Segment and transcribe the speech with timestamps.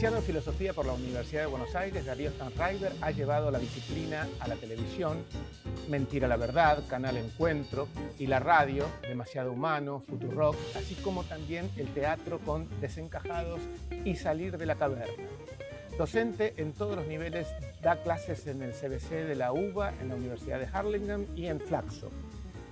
[0.00, 4.26] Licenciado en Filosofía por la Universidad de Buenos Aires, Darío Stanriver ha llevado la disciplina
[4.38, 5.22] a la televisión,
[5.90, 7.86] Mentira la Verdad, Canal Encuentro
[8.18, 13.60] y la radio, Demasiado Humano, Futurock, así como también el teatro con Desencajados
[14.06, 15.28] y Salir de la Caverna.
[15.98, 17.48] Docente en todos los niveles,
[17.82, 21.60] da clases en el CBC de la UBA, en la Universidad de Harlingen y en
[21.60, 22.10] Flaxo.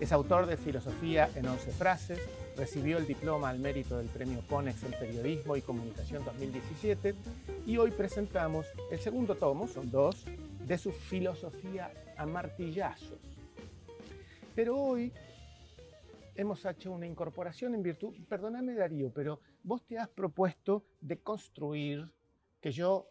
[0.00, 2.20] Es autor de Filosofía en 11 frases,
[2.58, 7.14] recibió el diploma al mérito del Premio CONEX en Periodismo y Comunicación 2017
[7.66, 10.24] y hoy presentamos el segundo tomo, son dos,
[10.66, 13.20] de su filosofía a martillazos.
[14.56, 15.12] Pero hoy
[16.34, 22.10] hemos hecho una incorporación en virtud, perdóname Darío, pero vos te has propuesto de construir,
[22.60, 23.08] que yo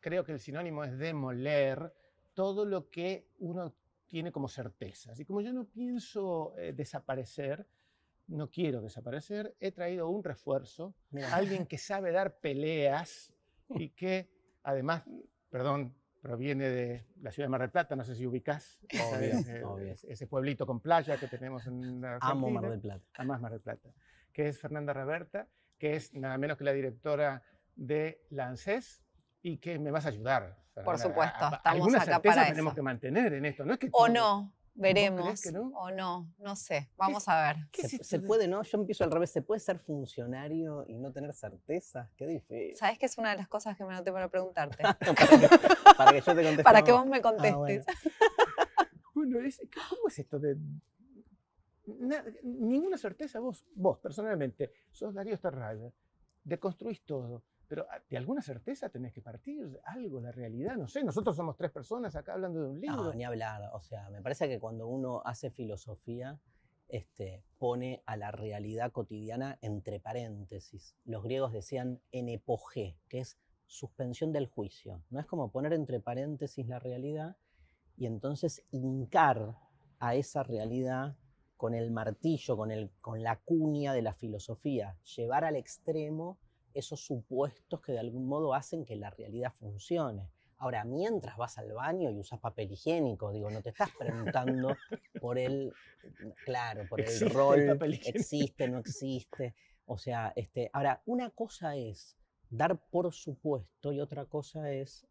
[0.00, 1.92] creo que el sinónimo es demoler,
[2.32, 3.74] todo lo que uno
[4.06, 5.20] tiene como certezas.
[5.20, 7.66] Y como yo no pienso eh, desaparecer,
[8.26, 10.94] no quiero desaparecer, he traído un refuerzo,
[11.32, 13.32] alguien que sabe dar peleas
[13.68, 14.30] y que
[14.62, 15.04] además,
[15.50, 20.64] perdón, proviene de la ciudad de Mar del Plata, no sé si ubicás ese, pueblito
[20.66, 22.30] con playa que tenemos en Argentina.
[22.30, 23.04] Amo Mar del Plata.
[23.18, 23.90] Amas Mar del Plata,
[24.32, 25.46] que es Fernanda Reverta,
[25.78, 27.42] que es nada menos que la directora
[27.76, 29.04] de la ANSES
[29.42, 30.56] y que me vas a ayudar.
[30.82, 34.08] Por supuesto, estamos Algunas acá para tenemos que mantener en esto, no es que O
[34.08, 35.40] no, Veremos.
[35.74, 36.90] O no, no sé.
[36.96, 37.56] Vamos a ver.
[38.02, 38.62] Se, puede, ¿no?
[38.62, 39.30] Yo empiezo al revés.
[39.30, 42.10] ¿Se puede ser funcionario y no tener certeza?
[42.16, 42.76] Qué difícil.
[42.76, 44.82] ¿Sabes que es una de las cosas que me noté para preguntarte?
[44.82, 46.62] para, que, yo te conteste.
[46.64, 47.86] Para que vos me ah, contestes.
[49.14, 49.38] bueno.
[49.90, 50.56] ¿cómo es esto de
[52.42, 55.92] ninguna certeza vos, vos personalmente, sos Darío Starriver,
[56.42, 61.04] deconstruís todo pero ah, de alguna certeza tenés que partir algo, la realidad, no sé,
[61.04, 63.04] nosotros somos tres personas acá hablando de un libro.
[63.04, 66.38] No, ni hablar, o sea, me parece que cuando uno hace filosofía,
[66.88, 70.94] este, pone a la realidad cotidiana entre paréntesis.
[71.04, 75.02] Los griegos decían en epogé, que es suspensión del juicio.
[75.10, 77.36] No es como poner entre paréntesis la realidad
[77.96, 79.56] y entonces hincar
[79.98, 81.16] a esa realidad
[81.56, 86.38] con el martillo, con, el, con la cuña de la filosofía, llevar al extremo
[86.74, 90.28] esos supuestos que de algún modo hacen que la realidad funcione.
[90.58, 94.76] Ahora, mientras vas al baño y usas papel higiénico, digo, no te estás preguntando
[95.20, 95.72] por el,
[96.44, 99.54] claro, por el rol, existe, no existe.
[99.86, 102.16] O sea, este, ahora, una cosa es
[102.50, 105.06] dar por supuesto y otra cosa es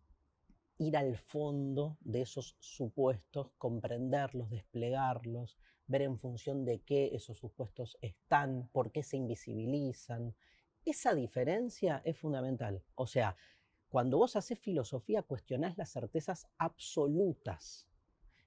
[0.77, 5.57] ir al fondo de esos supuestos, comprenderlos, desplegarlos,
[5.87, 10.33] ver en función de qué esos supuestos están, por qué se invisibilizan,
[10.85, 12.83] esa diferencia es fundamental.
[12.95, 13.35] O sea,
[13.89, 17.87] cuando vos haces filosofía, cuestionás las certezas absolutas.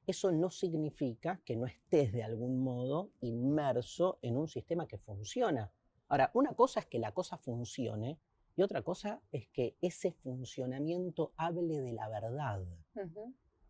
[0.07, 5.73] Eso no significa que no estés de algún modo inmerso en un sistema que funciona.
[6.09, 8.19] Ahora, una cosa es que la cosa funcione
[8.57, 12.65] y otra cosa es que ese funcionamiento hable de la verdad.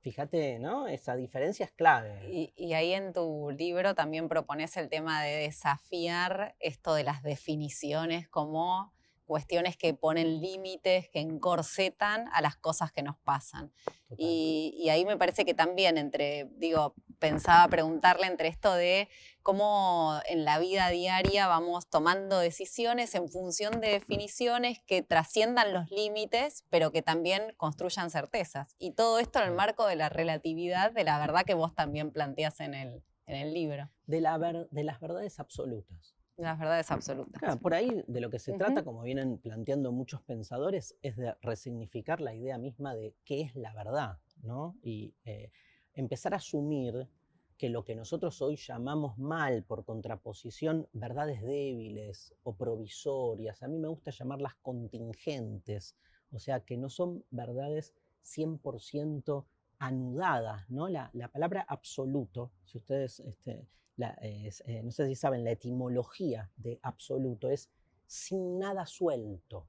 [0.06, 0.86] Fíjate, ¿no?
[0.86, 2.52] Esa diferencia es clave.
[2.56, 8.28] Y, ahí en tu libro también propones el tema de desafiar esto de las definiciones
[8.28, 8.92] como
[9.26, 13.72] cuestiones que ponen límites, que encorsetan a las cosas que nos pasan.
[14.16, 19.08] Y, y, ahí me parece que también entre, digo, pensaba preguntarle entre esto de
[19.42, 25.90] cómo en la vida diaria vamos tomando decisiones en función de definiciones que trasciendan los
[25.90, 28.74] límites, pero que también construyan certezas.
[28.78, 32.10] Y todo esto en el marco de la relatividad, de la verdad que vos también
[32.10, 33.90] planteas en el, en el libro.
[34.06, 36.15] De, la de las verdades absolutas.
[36.36, 37.58] Las verdades absolutas.
[37.58, 42.20] por ahí de lo que se trata, como vienen planteando muchos pensadores, es de resignificar
[42.20, 44.76] la idea misma de qué es la verdad, ¿no?
[44.82, 45.50] Y eh,
[45.94, 47.08] empezar a asumir
[47.56, 53.78] que lo que nosotros hoy llamamos mal por contraposición verdades débiles o provisorias, a mí
[53.78, 55.96] me gusta llamarlas contingentes,
[56.32, 59.46] o sea, que no son verdades 100%
[59.78, 60.88] anudadas, ¿no?
[60.88, 63.66] La, palabra absoluto, si ustedes, este,
[63.98, 67.70] eh, no sé si saben, la etimología de absoluto es
[68.06, 69.68] sin nada suelto.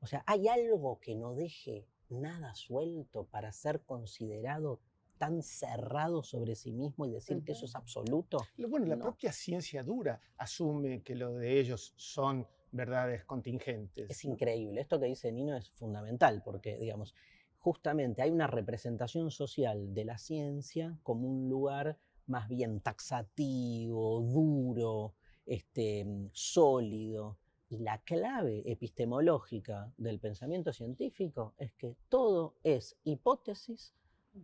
[0.00, 4.80] O sea, hay algo que no deje nada suelto para ser considerado
[5.18, 8.38] tan cerrado sobre sí mismo y decir que eso es absoluto.
[8.56, 14.08] Bueno, la propia ciencia dura asume que lo de ellos son verdades contingentes.
[14.08, 14.80] Es increíble.
[14.80, 17.14] Esto que dice Nino es fundamental porque, digamos,
[17.58, 21.98] justamente hay una representación social de la ciencia como un lugar
[22.28, 25.14] más bien taxativo, duro,
[25.46, 27.38] este, sólido.
[27.70, 33.92] Y la clave epistemológica del pensamiento científico es que todo es hipótesis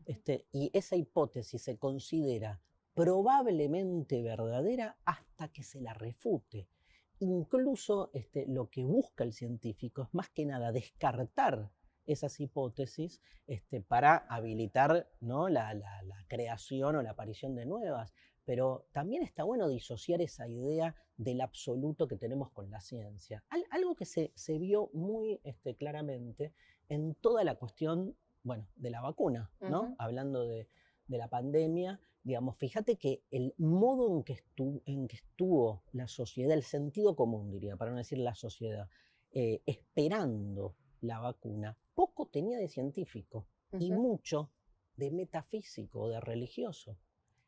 [0.06, 2.60] este, y esa hipótesis se considera
[2.94, 6.68] probablemente verdadera hasta que se la refute.
[7.20, 11.70] incluso este, lo que busca el científico es más que nada descartar
[12.06, 15.48] esas hipótesis este, para habilitar ¿no?
[15.48, 15.74] la,
[16.28, 18.14] creación o la aparición de nuevas.
[18.44, 23.44] Pero también está bueno disociar esa idea del absoluto que tenemos con la ciencia.
[23.70, 26.52] algo que se, vio muy este, claramente
[26.88, 29.96] en toda la cuestión bueno, de la vacuna, ¿no?
[29.98, 30.68] hablando de,
[31.08, 34.42] la pandemia, digamos, fíjate que el modo en que,
[34.86, 38.88] en que estuvo la sociedad, el sentido común, diría, para no decir la sociedad,
[39.32, 43.46] eh, esperando la vacuna, poco tenía de científico
[43.78, 44.50] y mucho
[44.96, 46.96] de metafísico, de religioso.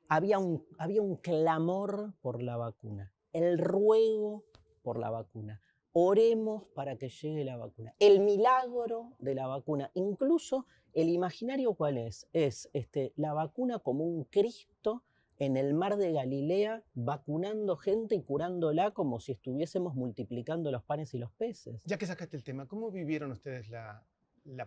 [0.08, 4.44] Había un, había un clamor por la vacuna, el ruego
[4.82, 5.61] por la vacuna.
[5.93, 7.94] Oremos para que llegue la vacuna.
[7.99, 9.91] El milagro de la vacuna.
[9.94, 12.29] Incluso el imaginario cuál es?
[12.32, 15.05] Es este, la vacuna como un Cristo
[15.38, 21.14] en el mar de Galilea vacunando gente y curándola como si estuviésemos multiplicando los panes
[21.14, 21.82] y los peces.
[21.84, 24.04] Ya que sacaste el tema, ¿cómo vivieron ustedes la,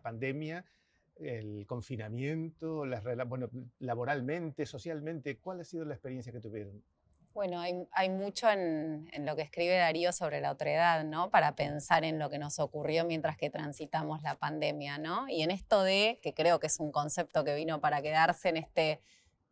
[0.02, 0.66] pandemia,
[1.16, 3.50] el confinamiento, las, bueno,
[3.80, 5.38] laboralmente, socialmente?
[5.38, 6.84] ¿Cuál ha sido la experiencia que tuvieron?
[7.34, 11.30] Bueno, hay, mucho en, lo que escribe Darío sobre la otredad, ¿no?
[11.30, 15.30] Para pensar en lo que nos ocurrió mientras que transitamos la pandemia, ¿no?
[15.30, 18.58] Y en esto de, que creo que es un concepto que vino para quedarse en
[18.58, 19.00] este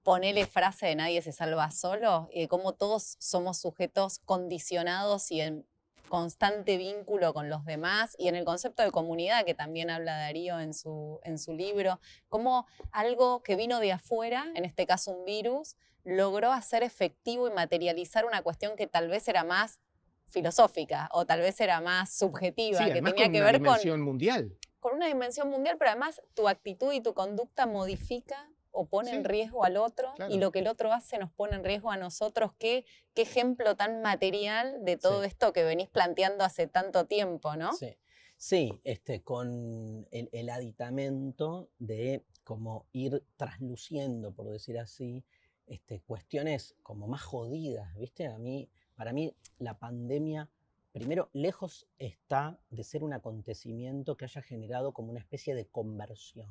[0.07, 5.67] ponerle frase de nadie se salva solo de cómo todos somos sujetos condicionados y en
[6.07, 10.61] constante vínculo con los demás y en el concepto de comunidad que también habla Darío
[10.61, 11.99] en su, en su libro,
[12.29, 15.75] como algo que vino de afuera, en este caso un virus,
[16.05, 19.81] logró hacer efectivo y materializar una cuestión que tal vez era más
[20.27, 23.67] filosófica o tal vez era más subjetiva, que tenía que ver con...
[23.67, 24.57] Una dimensión mundial.
[24.79, 29.23] Con una dimensión mundial, pero además tu actitud y tu conducta modifica o pone en
[29.23, 32.51] riesgo al otro y lo que el otro hace nos pone en riesgo a nosotros.
[32.59, 37.73] Qué, qué ejemplo tan material de todo esto que venís planteando hace tanto tiempo, ¿no?
[37.73, 37.97] Sí,
[38.37, 45.25] sí este, con el, el aditamento de como ir trasluciendo, por decir así,
[45.67, 48.27] este, cuestiones como más jodidas, ¿viste?
[48.27, 50.49] A mí, para mí, la pandemia,
[50.93, 56.49] primero, lejos está de ser un acontecimiento que haya generado como una especie de conversión,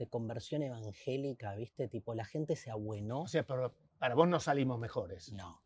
[0.00, 1.86] de conversión evangélica, ¿viste?
[1.86, 3.22] Tipo, la gente se abuenó.
[3.22, 5.32] O sea, pero para vos no salimos mejores.
[5.32, 5.62] No,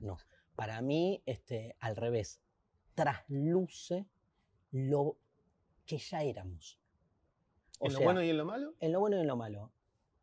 [0.00, 0.18] no,
[0.54, 2.40] Para mí, este, al revés,
[2.94, 4.06] trasluce
[4.70, 5.18] lo
[5.86, 6.78] que ya éramos.
[7.80, 8.74] ¿En lo bueno y en lo malo?
[8.78, 9.72] En lo bueno y en lo malo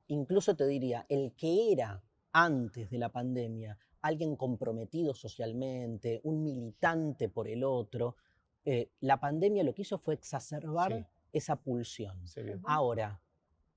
[0.07, 7.29] incluso te diría, el que era antes de la pandemia alguien comprometido socialmente, un militante
[7.29, 8.15] por el otro,
[8.63, 12.23] eh, la pandemia lo que hizo fue exacerbar esa pulsión.
[12.63, 13.21] Ahora,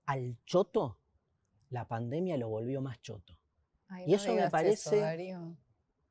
[0.06, 0.98] al choto,
[1.70, 3.36] la pandemia lo volvió más choto.
[4.06, 5.46] y eso me parece...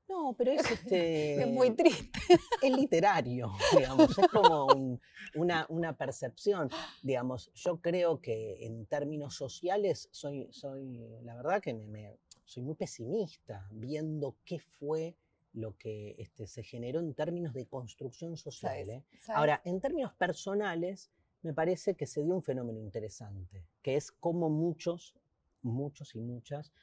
[0.09, 1.41] No, pero es este.
[1.43, 2.19] es muy triste.
[2.61, 4.99] Es literario, digamos, es como
[5.35, 6.69] una, percepción.
[7.01, 12.75] Digamos, yo creo que en términos sociales soy, soy la verdad que me, soy muy
[12.75, 15.15] pesimista viendo qué fue
[15.53, 18.89] lo que este, se generó en términos de construcción social.
[18.89, 19.03] ¿eh?
[19.29, 24.49] Ahora, en términos personales, me parece que se dio un fenómeno interesante, que es como
[24.49, 25.15] muchos,
[25.61, 26.73] muchos y muchas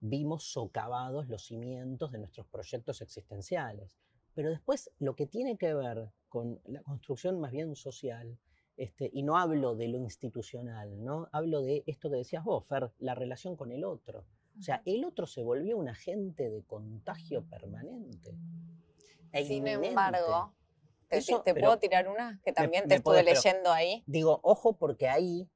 [0.00, 3.96] vimos socavados los cimientos de nuestros proyectos existenciales.
[4.34, 8.38] Pero después lo que tiene que ver con la construcción más bien social,
[8.76, 11.28] este, y no hablo de lo institucional, ¿no?
[11.32, 14.26] hablo de esto que decías vos, Fer, la relación con el otro.
[14.58, 18.34] O sea, el otro se volvió un agente de contagio permanente.
[19.32, 20.54] E Sin embargo,
[21.08, 22.40] ¿te, puedo tirar una?
[22.44, 24.02] Que también te estuve leyendo ahí.
[24.06, 25.48] Digo, ojo, porque ahí,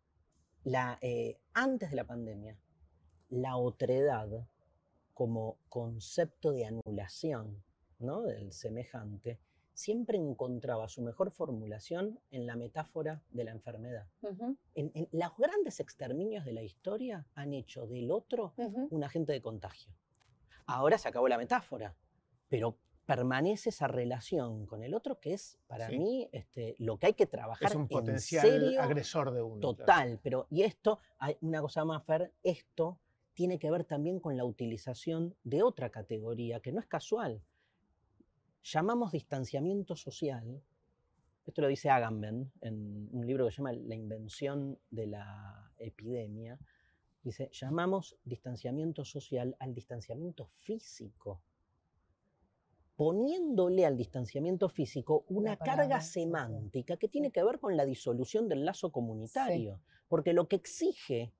[0.64, 2.56] la, eh, antes de la pandemia,
[3.28, 4.28] la otredad
[5.14, 7.62] como concepto de anulación
[7.98, 8.22] ¿no?
[8.22, 9.38] del semejante,
[9.74, 14.06] siempre encontraba su mejor formulación en la metáfora de la enfermedad.
[14.74, 18.52] en, los grandes exterminios de la historia han hecho del otro
[18.90, 19.92] un agente de contagio.
[20.66, 21.94] Ahora se acabó la metáfora,
[22.48, 22.76] pero
[23.10, 27.26] permanece esa relación con el otro que es para mí este, lo que hay que
[27.26, 27.68] trabajar.
[27.68, 29.58] Es un potencial agresor de uno.
[29.58, 33.00] Total, pero y esto, hay una cosa más, Fer, esto
[33.32, 37.42] tiene que ver también con la utilización de otra categoría que no es casual.
[38.62, 40.62] Llamamos distanciamiento social,
[41.44, 46.60] esto lo dice Agamben en un libro que se llama La invención de la epidemia,
[47.24, 51.42] dice, llamamos distanciamiento social al distanciamiento físico,
[53.00, 58.66] poniéndole al distanciamiento físico una carga semántica que tiene que ver con la disolución del
[58.66, 61.32] lazo comunitario, porque lo que exige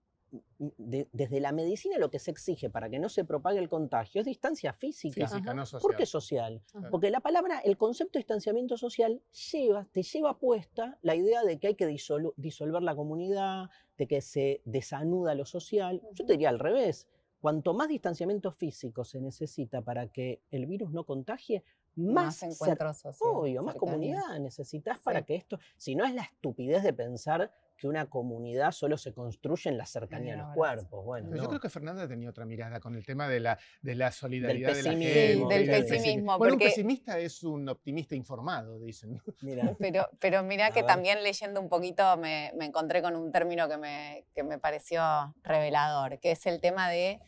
[0.79, 4.27] desde la medicina lo que se exige para que no se propague el contagio es
[4.27, 5.29] distancia física.
[5.29, 5.83] Física, no social.
[5.83, 6.63] ¿Por qué social?
[6.91, 9.21] Porque la palabra, el concepto de distanciamiento social
[9.53, 14.23] lleva, te lleva puesta la idea de que hay que disolver la comunidad, de que
[14.23, 16.01] se desanuda lo social.
[16.15, 17.07] Yo te diría al revés.
[17.41, 21.65] Cuanto más distanciamiento físico se necesita para que el virus no contagie,
[21.97, 23.19] más, encuentros sociales.
[23.23, 25.59] Obvio, más comunidad necesitas para que esto.
[25.77, 29.87] Si no es la estupidez de pensar que una comunidad solo se construye en la
[29.87, 31.03] cercanía de los cuerpos.
[31.03, 34.13] Bueno, Yo creo que Fernanda tenía otra mirada con el tema de la, de la
[34.13, 35.55] solidaridad del de la gente.
[35.55, 36.37] del pesimismo.
[36.37, 39.21] Bueno, un pesimista es un optimista informado, dicen.
[39.79, 43.79] Pero, pero mira que también leyendo un poquito me, me, encontré con un término que
[43.79, 45.03] me, que me pareció
[45.43, 47.21] revelador, que es el tema de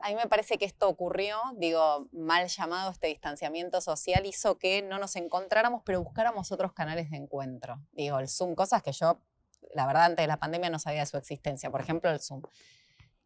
[0.00, 4.82] a mí me parece que esto ocurrió, digo, mal llamado este distanciamiento social hizo que
[4.82, 7.80] no nos encontráramos, pero buscáramos otros canales de encuentro.
[7.92, 9.20] Digo, el Zoom, cosas que yo,
[9.74, 12.42] la verdad, antes de la pandemia no sabía de su existencia, por ejemplo, el Zoom.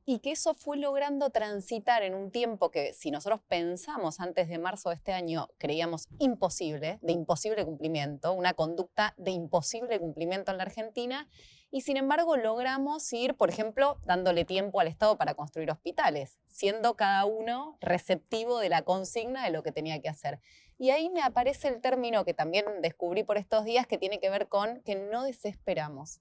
[0.04, 4.58] Y que eso fue logrando transitar en un tiempo que si nosotros pensamos antes de
[4.58, 10.56] marzo de este año, creíamos imposible, de imposible cumplimiento, una conducta de imposible cumplimiento en
[10.56, 11.28] la Argentina,
[11.70, 16.96] y sin embargo logramos ir, por ejemplo, dándole tiempo al Estado para construir hospitales, siendo
[16.96, 20.40] cada uno receptivo de la consigna de lo que tenía que hacer.
[20.82, 24.30] Y ahí me aparece el término que también descubrí por estos días que tiene que
[24.30, 26.20] ver con que no desesperamos.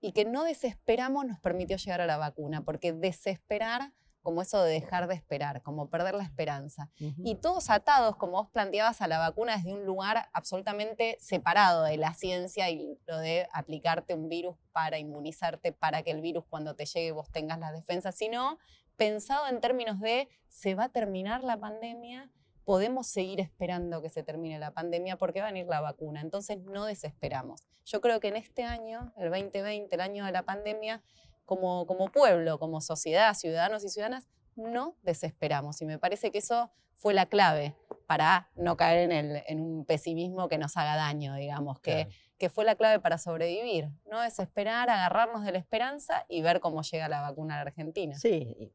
[0.00, 4.74] Y que no desesperamos nos permitió llegar a la vacuna, porque desesperar como eso de
[4.74, 6.88] dejar de esperar, como perder la esperanza.
[7.24, 11.96] Y todos atados, como vos planteabas, a la vacuna desde un lugar absolutamente separado de
[11.96, 16.76] la ciencia y lo de aplicarte un virus para inmunizarte, para que el virus cuando
[16.76, 18.58] te llegue vos tengas las defensas, sino
[18.96, 22.30] pensado en términos de se va a terminar la pandemia,
[22.68, 26.20] podemos seguir esperando que se termine la pandemia porque va a venir la vacuna.
[26.20, 27.66] Entonces no desesperamos.
[27.86, 31.02] Yo creo que en este año, el 2020, el año de la pandemia,
[31.46, 35.80] como, como pueblo, como sociedad, ciudadanos y ciudadanas, no desesperamos.
[35.80, 37.74] Y me parece que eso fue la clave
[38.06, 42.50] para no caer en, el, en un pesimismo que nos haga daño, digamos, que, que
[42.50, 43.88] fue la clave para sobrevivir.
[44.10, 48.14] No desesperar, agarrarnos de la esperanza y ver cómo llega la vacuna a la Argentina.
[48.14, 48.74] Sí,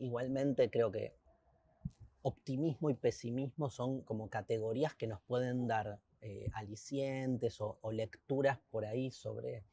[0.00, 1.14] igualmente creo que
[2.22, 8.84] optimismo y pesimismo son como categorías que nos pueden dar eh, alicientes o, lecturas por
[8.84, 9.64] ahí sobre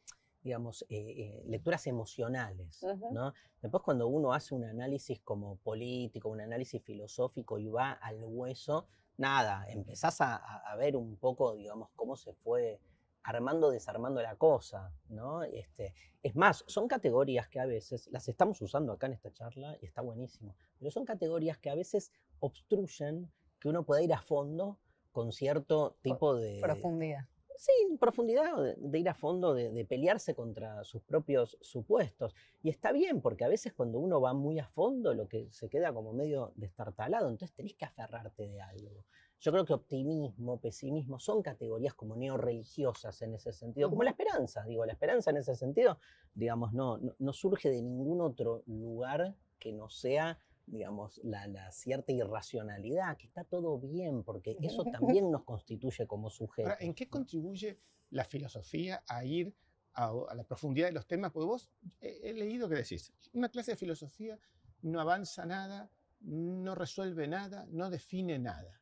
[0.43, 3.33] digamos, eh, eh, lecturas emocionales, ¿no?
[3.63, 8.85] Después cuando uno hace un análisis como político, un análisis filosófico y va al hueso,
[9.17, 12.79] nada, empezás a, ver un poco, digamos, cómo se fue
[13.23, 15.41] armando, desarmando la cosa, ¿no?
[15.41, 19.77] Este, es más, son categorías que a veces, las estamos usando acá en esta charla
[19.81, 24.21] y está buenísimo, pero son categorías que a veces obstruyen que uno pueda ir a
[24.21, 24.79] fondo
[25.11, 26.59] con cierto tipo de...
[26.61, 27.25] Profundidad
[27.57, 32.35] sí, profundidad, de, ir a fondo, de, pelearse contra sus propios supuestos.
[32.61, 35.69] Y está bien, porque a veces cuando uno va muy a fondo, lo que se
[35.69, 39.05] queda como medio destartalado, entonces tenés que aferrarte de algo.
[39.39, 44.63] Yo creo que optimismo, pesimismo son categorías como neorreligiosas en ese sentido, como la esperanza.
[44.65, 45.99] Digo, la esperanza en ese sentido,
[46.33, 53.17] digamos, no, no surge de ningún otro lugar que no sea digamos, la, cierta irracionalidad,
[53.17, 56.73] que está todo bien, porque eso también nos constituye como sujetos.
[56.79, 57.79] ¿En qué contribuye
[58.11, 59.53] la filosofía a ir
[59.93, 61.31] a, la profundidad de los temas?
[61.31, 64.39] Porque vos he, leído que decís, una clase de filosofía
[64.81, 65.89] no avanza nada,
[66.21, 68.81] no resuelve nada, no define nada.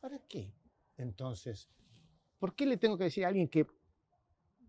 [0.00, 0.54] ¿Para qué?
[0.96, 1.68] Entonces,
[2.38, 3.66] ¿por qué le tengo que decir a alguien que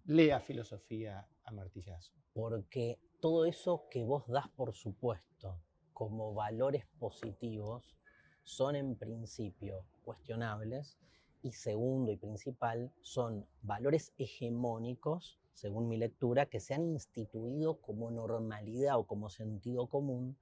[0.05, 2.13] lea filosofía a martillazo?
[2.33, 5.59] Porque todo eso que vos das por supuesto
[5.93, 7.97] como valores positivos
[8.43, 10.99] son en principio cuestionables
[11.41, 18.11] y segundo y principal son valores hegemónicos, según mi lectura, que se han instituido como
[18.11, 20.37] normalidad o como sentido común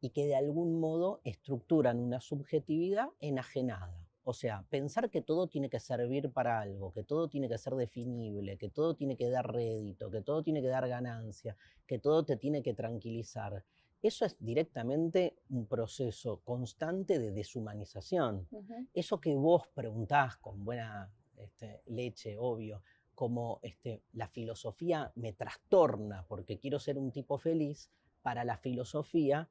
[0.00, 4.05] y que de algún modo estructuran una subjetividad enajenada.
[4.28, 7.74] O sea, pensar que todo tiene que servir para algo, que todo tiene que ser
[7.74, 11.56] definible, que todo tiene que dar rédito, que todo tiene que dar ganancia,
[11.86, 13.64] que todo te tiene que tranquilizar.
[14.02, 18.48] Eso es directamente un proceso constante de deshumanización.
[18.92, 22.82] Eso que vos preguntás con buena este, leche, obvio,
[23.14, 27.92] como este, la filosofía me trastorna porque quiero ser un tipo feliz,
[28.22, 29.48] para la filosofía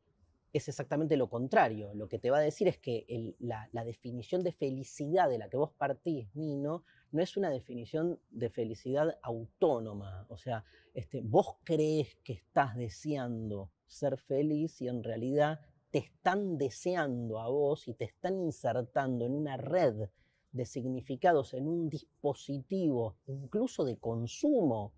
[0.58, 1.94] es exactamente lo contrario.
[1.94, 5.58] Lo que te va a decir es que la, definición de felicidad de la que
[5.58, 10.26] vos partís, Nino, no es una definición de felicidad autónoma.
[10.30, 15.60] O sea, este, vos crees que estás deseando ser feliz y en realidad
[15.92, 20.10] te están deseando a vos y te están insertando en una red
[20.52, 24.94] de significados, en un dispositivo, incluso de consumo,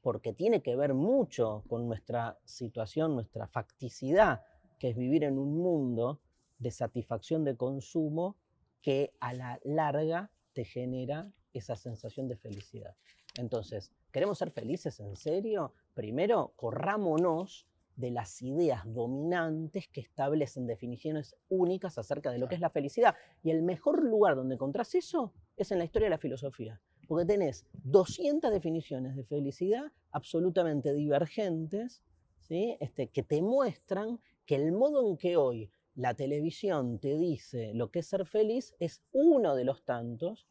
[0.00, 4.42] porque tiene que ver mucho con nuestra situación, nuestra facticidad,
[4.82, 6.18] que es vivir en un mundo
[6.58, 8.36] de satisfacción de consumo
[8.80, 12.96] que a la larga te genera esa sensación de felicidad.
[13.36, 15.72] Entonces, ¿queremos ser felices en serio?
[15.94, 22.60] Primero, corrámonos de las ideas dominantes que establecen definiciones únicas acerca de lo que es
[22.60, 23.14] la felicidad.
[23.44, 27.24] Y el mejor lugar donde encontrás eso es en la historia de la filosofía, porque
[27.24, 32.02] tenés 200 definiciones de felicidad absolutamente divergentes,
[32.42, 32.76] ¿sí?
[32.80, 37.90] este, que te muestran que el modo en que hoy la televisión te dice lo
[37.90, 40.48] que es ser feliz es uno de los tantos,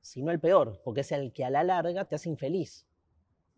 [0.00, 2.86] si no el peor, porque es el que a la larga te hace infeliz.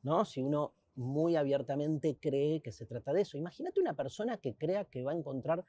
[0.02, 0.24] ¿no?
[0.24, 3.38] Si uno muy abiertamente cree que se trata de eso.
[3.38, 5.64] Imagínate una persona que crea que va a encontrar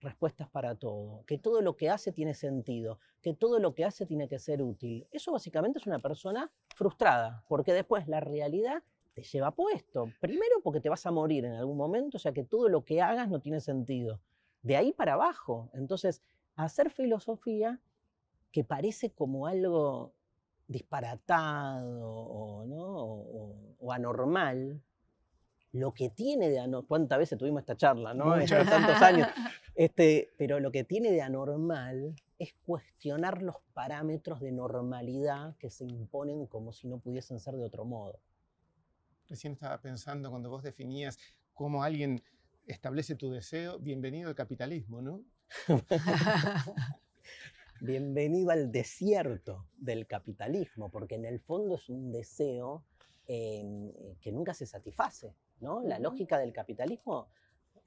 [0.00, 4.04] respuestas para todo, que todo lo que hace tiene sentido, que todo lo que hace
[4.04, 5.06] tiene que ser útil.
[5.12, 8.82] Eso básicamente es una persona frustrada, porque después la realidad
[9.14, 10.10] te lleva puesto.
[10.20, 13.00] Primero porque te vas a morir en algún momento, o sea que todo lo que
[13.00, 14.20] hagas no tiene sentido.
[14.62, 15.70] De ahí para abajo.
[15.74, 16.22] Entonces,
[16.56, 17.80] hacer filosofía
[18.50, 20.12] que parece como algo
[20.68, 22.86] disparatado o, ¿no?
[23.78, 24.80] o, anormal,
[25.72, 28.36] lo que tiene de anormal, ¿cuántas veces tuvimos esta charla, ¿no?
[28.36, 29.28] Estos tantos años.
[29.74, 35.86] Este, pero lo que tiene de anormal es cuestionar los parámetros de normalidad que se
[35.86, 38.20] imponen como si no pudiesen ser de otro modo.
[39.28, 41.18] Recién estaba pensando cuando vos definías
[41.54, 42.22] cómo alguien
[42.66, 45.24] establece tu deseo, bienvenido al capitalismo, ¿no?
[47.80, 52.84] bienvenido al desierto del capitalismo, porque en el fondo es un deseo
[53.26, 55.34] em, eh, que nunca se satisface.
[55.60, 55.82] ¿no?
[55.82, 57.28] La lógica del capitalismo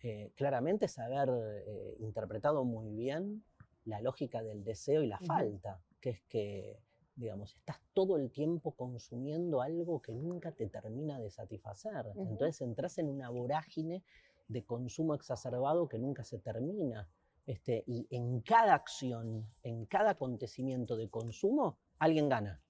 [0.02, 1.30] eh, claramente es haber
[1.66, 3.44] eh, interpretado muy bien
[3.86, 6.80] la lógica del deseo y la falta, que es que,
[7.16, 12.08] digamos, estás todo el tiempo consumiendo algo que nunca te termina de satisfacer.
[12.16, 14.04] Entonces entras en una vorágine
[14.48, 17.08] de consumo exacerbado que nunca se termina.
[17.46, 22.62] Este, y en cada acción, en cada acontecimiento de consumo, alguien gana,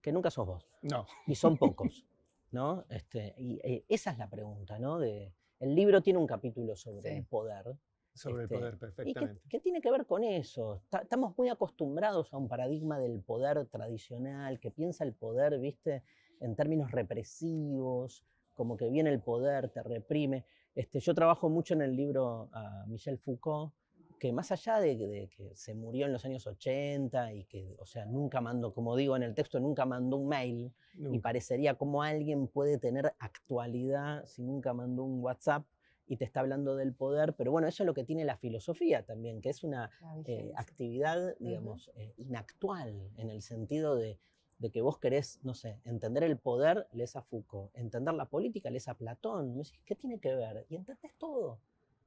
[0.00, 0.66] que nunca sos vos.
[0.82, 1.06] No.
[1.26, 2.06] Y son pocos,
[2.50, 2.84] ¿no?
[2.88, 4.98] Este, y eh, esa es la pregunta, ¿no?
[4.98, 7.76] De, el libro tiene un capítulo sobre el poder.
[8.14, 9.40] Sobre el este, poder, perfectamente.
[9.44, 10.82] ¿Y qué, tiene que ver con eso?
[11.02, 16.04] estamos muy acostumbrados a un paradigma del poder tradicional, que piensa el poder, ¿viste?
[16.40, 18.24] En términos represivos,
[18.54, 20.46] como que viene el poder, te reprime.
[20.74, 23.72] Este, yo trabajo mucho en el libro a Michel Foucault,
[24.18, 28.06] que más allá de, que se murió en los años 80 y que, o sea,
[28.06, 32.46] nunca mandó, como digo en el texto, nunca mandó un mail, y parecería como alguien
[32.46, 35.66] puede tener actualidad si nunca mandó un WhatsApp
[36.06, 39.04] y te está hablando del poder, pero bueno, eso es lo que tiene la filosofía
[39.04, 39.90] también, que es una
[40.26, 44.18] eh, actividad, digamos, eh, inactual, en el sentido de,
[44.58, 48.70] de, que vos querés, no sé, entender el poder, lees a Foucault, entender la política,
[48.70, 50.66] lees a Platón, ¿qué tiene que ver?
[50.68, 51.58] Y entendés todo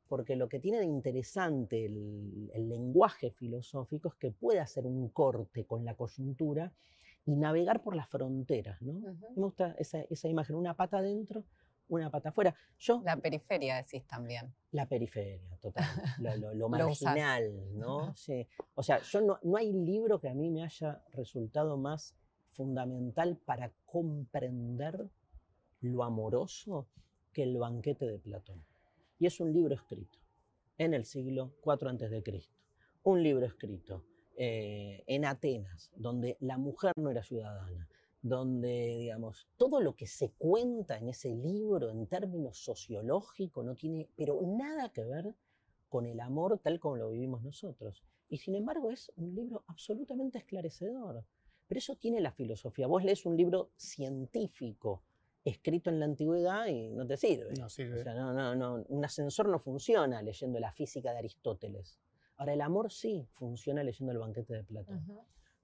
[0.07, 5.65] porque lo que tiene de interesante el, lenguaje filosófico es que puede hacer un corte
[5.65, 6.71] con la coyuntura
[7.25, 8.81] y navegar por las fronteras.
[8.81, 8.93] ¿no?
[8.93, 11.43] Me gusta esa, imagen, una pata adentro,
[11.89, 12.55] una pata afuera.
[12.79, 14.53] Yo, la periferia decís también.
[14.71, 15.85] La periferia, total.
[16.55, 18.13] Lo, marginal, ¿no?
[18.15, 18.47] Sí.
[18.75, 22.15] O sea, yo no, no hay libro que a mí me haya resultado más
[22.51, 25.09] fundamental para comprender
[25.81, 26.87] lo amoroso
[27.31, 28.63] que el banquete de Platón.
[29.19, 30.19] Y es un libro escrito
[30.77, 32.23] en el siglo IV a.C.
[33.03, 34.03] Un libro escrito
[34.35, 37.87] eh, en Atenas, donde la mujer no era ciudadana,
[38.21, 44.09] donde, digamos, todo lo que se cuenta en ese libro en términos sociológicos no tiene,
[44.15, 45.35] pero nada que ver
[45.89, 48.03] con el amor tal como lo vivimos nosotros.
[48.29, 51.23] Y sin embargo es un libro absolutamente esclarecedor.
[51.67, 52.87] Pero eso tiene la filosofía.
[52.87, 55.03] Vos lees un libro científico
[55.43, 57.53] escrito en la antigüedad y no te sirve.
[57.59, 57.99] No sirve.
[57.99, 61.99] O sea, no, no, no, un ascensor no funciona leyendo la física de Aristóteles.
[62.37, 65.03] Ahora, el amor sí funciona leyendo el banquete de Platón.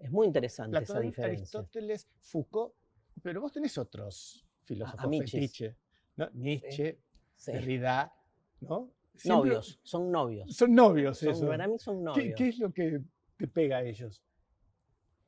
[0.03, 1.59] Es muy interesante esa diferencia.
[1.59, 2.73] Aristóteles, Foucault,
[3.21, 5.77] pero vos tenés otros filósofos fetiche,
[6.17, 6.29] ¿no?
[6.33, 6.99] Nietzsche,
[7.45, 8.13] Derrida,
[8.59, 8.91] ¿no?
[9.23, 10.53] Novios, son novios.
[10.53, 11.47] Son novios, eso.
[11.47, 12.25] Para mí son novios.
[12.25, 13.01] ¿Qué, ¿Qué, es lo que
[13.37, 14.21] te pega a ellos?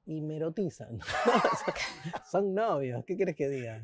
[0.06, 1.00] Y me erotizan.
[2.30, 3.82] son novios, ¿qué quieres que diga?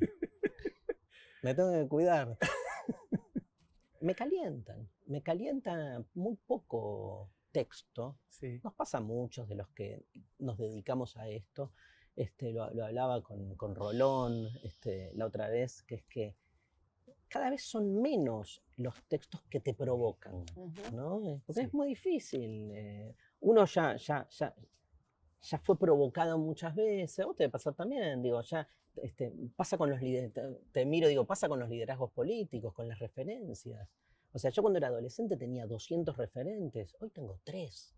[1.41, 2.37] me tengo que cuidar.
[4.01, 8.17] me calientan, me calienta muy poco texto.
[8.63, 10.03] Nos pasa a muchos de los que
[10.39, 11.71] nos dedicamos a esto.
[12.15, 16.35] Este, lo, hablaba con, con Rolón este, la otra vez, que es que
[17.31, 20.43] cada vez son menos los textos que te provocan,
[20.91, 21.41] ¿no?
[21.45, 22.69] Porque es muy difícil.
[22.71, 24.53] Eh, uno ya, ya, ya,
[25.41, 29.89] ya fue provocado muchas veces, vos te debe pasar también, digo, ya este, pasa con
[29.89, 33.87] los liderazgos, te, miro, digo, pasa con los liderazgos políticos, con las referencias.
[34.33, 37.95] O sea, yo cuando era adolescente tenía 200 referentes, hoy tengo 3.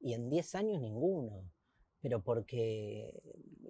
[0.00, 1.50] Y en 10 años ninguno.
[2.00, 3.12] Pero porque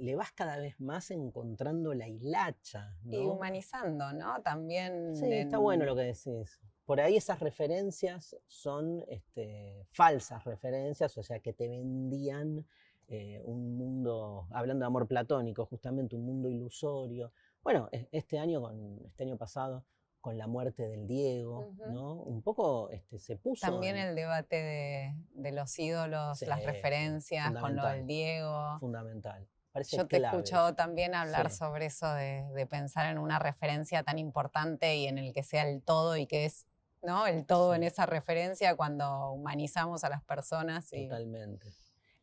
[0.01, 2.97] le vas cada vez más encontrando la hilacha.
[3.05, 4.41] Y humanizando, ¿no?
[4.41, 5.15] También.
[5.15, 6.61] Sí, está bueno lo que decís.
[6.87, 12.67] Por ahí esas referencias son este, falsas referencias, o sea, que te vendían
[13.09, 17.33] eh, un mundo, hablando de amor platónico, justamente un mundo ilusorio.
[17.63, 19.85] Bueno, e, este año, con, este año pasado,
[20.23, 22.15] con la muerte del Diego, ¿no?
[22.15, 23.67] Un poco este, se puso...
[23.67, 28.79] También el debate de, los ídolos, las referencias con lo del Diego.
[28.79, 29.47] Fundamental.
[29.91, 34.97] Yo te he escuchado también hablar sobre eso de, pensar en una referencia tan importante
[34.97, 36.67] y en el que sea el todo y que es
[37.03, 37.27] ¿no?
[37.27, 40.89] el todo en esa referencia cuando humanizamos a las personas.
[40.91, 41.75] Totalmente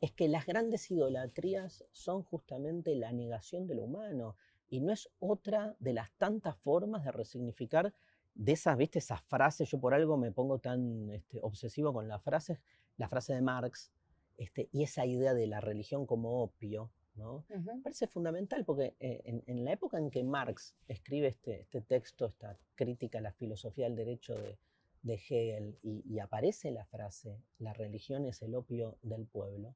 [0.02, 4.38] es que las grandes idolatrías son justamente la negación de lo humano
[4.70, 7.94] y no es otra de las tantas formas de resignificar
[8.36, 12.22] de esas, viste, esas frases, yo por algo me pongo tan este, obsesivo con las
[12.22, 12.60] frases,
[12.98, 13.92] la frase de Marx
[14.38, 17.44] este, y esa idea de la religión como opio, ¿no?
[17.50, 22.28] Me parece fundamental porque eh, en, la época en que Marx escribe este, este texto,
[22.28, 24.58] esta crítica a la filosofía del derecho de,
[25.02, 29.76] de Hegel y, aparece la frase, la religión es el opio del pueblo,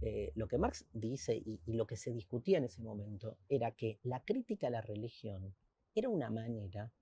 [0.00, 3.98] eh, lo que Marx dice y, lo que se discutía en ese momento era que
[4.02, 5.54] la crítica a la religión
[5.94, 6.92] era una manera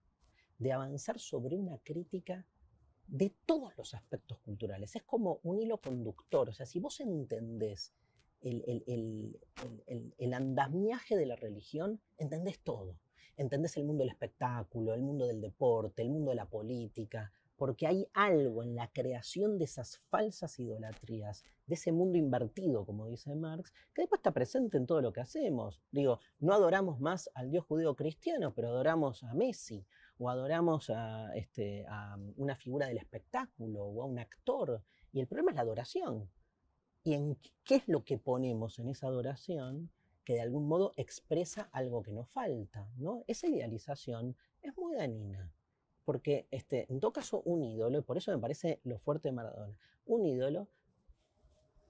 [0.59, 2.47] de avanzar sobre una crítica
[3.07, 4.97] de todos los aspectos culturales.
[4.97, 7.93] Es como un hilo conductor, o sea, si vos entendés
[8.41, 8.85] el,
[10.19, 12.99] el andamiaje de la religión, entendés todo.
[13.37, 17.89] Entendés el mundo del espectáculo, el mundo del deporte, el mundo de la política, porque
[17.89, 23.35] hay algo en la creación de esas falsas idolatrías, de ese mundo invertido, como dice
[23.35, 25.83] Marx, que después está presente en todo lo que hacemos.
[25.91, 29.85] Digo, no adoramos más al Dios judío cristiano, pero adoramos a Messi,
[30.19, 31.85] o adoramos a, este,
[32.37, 34.81] una figura del espectáculo, o a un actor.
[35.13, 36.31] Y el problema es la adoración.
[37.03, 39.91] ¿Y en qué es lo que ponemos en esa adoración
[40.25, 42.89] que de algún modo expresa algo que nos falta?
[42.97, 43.25] ¿no?
[43.27, 45.53] Esa idealización es muy dañina.
[46.09, 49.33] Porque este, en todo caso un ídolo, y por eso me parece lo fuerte de
[49.33, 50.67] Maradona, un ídolo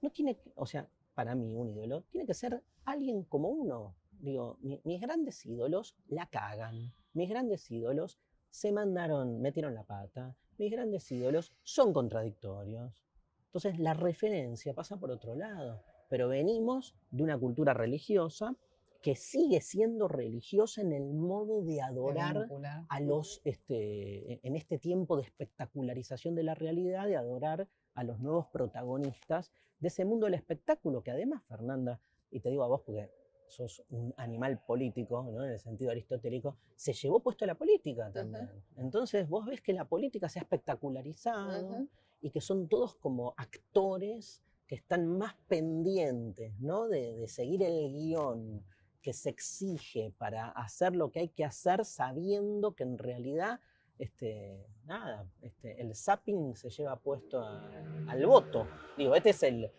[0.01, 3.95] no tiene, o sea, para mí un ídolo tiene que ser alguien como uno.
[4.11, 10.69] Digo, mis grandes ídolos la cagan, mis grandes ídolos se mandaron, metieron la pata, mis
[10.69, 13.05] grandes ídolos son contradictorios.
[13.45, 18.53] Entonces la referencia pasa por otro lado, pero venimos de una cultura religiosa
[19.01, 22.49] que sigue siendo religiosa en el modo de adorar
[22.89, 28.19] a los, este, en este tiempo de espectacularización de la realidad, de adorar a los
[28.19, 32.81] nuevos protagonistas de ese mundo del espectáculo, que además, Fernanda, y te digo a vos
[32.85, 33.09] porque
[33.47, 35.45] sos un animal político, ¿no?
[35.45, 38.49] en el sentido aristotélico, se llevó puesto a la política también.
[38.75, 41.87] Entonces vos ves que la política se ha espectacularizado
[42.21, 46.87] y que son todos como actores que están más pendientes ¿no?
[46.87, 48.63] de, de seguir el guion
[49.01, 53.59] que se exige para hacer lo que hay que hacer sabiendo que en realidad
[53.99, 58.65] este, nada, este, el zapping se lleva puesto al voto.
[58.97, 59.71] Digo, este es el,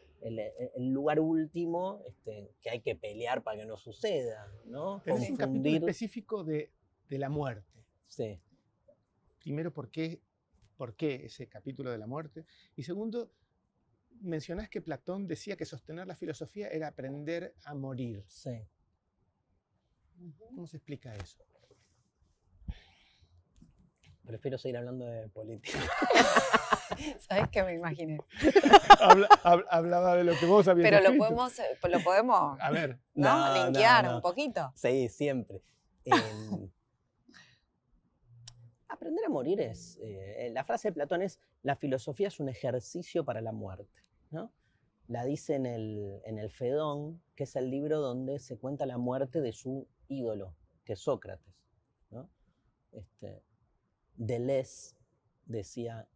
[0.77, 5.03] lugar último este, que hay que pelear para que no suceda, ¿no?
[5.07, 6.71] Es un capítulo específico de,
[7.09, 7.83] la muerte.
[8.07, 8.39] Sí.
[9.39, 10.21] Primero, ¿por qué,
[10.77, 12.45] ¿por qué ese capítulo de la muerte?
[12.77, 13.33] Y segundo,
[14.21, 18.23] mencionás que Platón decía que sostener la filosofía era aprender a morir.
[18.29, 18.61] Sí.
[20.39, 21.45] ¿Cómo se explica eso?
[24.25, 25.79] Prefiero seguir hablando de política.
[27.19, 28.19] ¿Sabes qué me imaginé?
[29.71, 32.61] hablaba de lo que vos habías Pero lo podemos, eh, lo podemos.
[32.61, 32.99] A ver.
[33.15, 33.55] ¿No?
[33.55, 34.73] Linkear un poquito.
[34.75, 35.63] Sí, siempre.
[36.05, 36.71] Em,
[38.89, 39.99] aprender a morir es.
[40.03, 44.05] Eh, la frase de Platón es: la filosofía es un ejercicio para la muerte.
[44.31, 44.53] ¿no?
[45.09, 48.99] La dice en el, en el Fedón, que es el libro donde se cuenta la
[48.99, 51.55] muerte de su ídolo, que es Sócrates.
[52.11, 52.29] ¿no?
[52.93, 53.43] Este,
[54.17, 54.95] Deleuze
[55.47, 56.07] decía,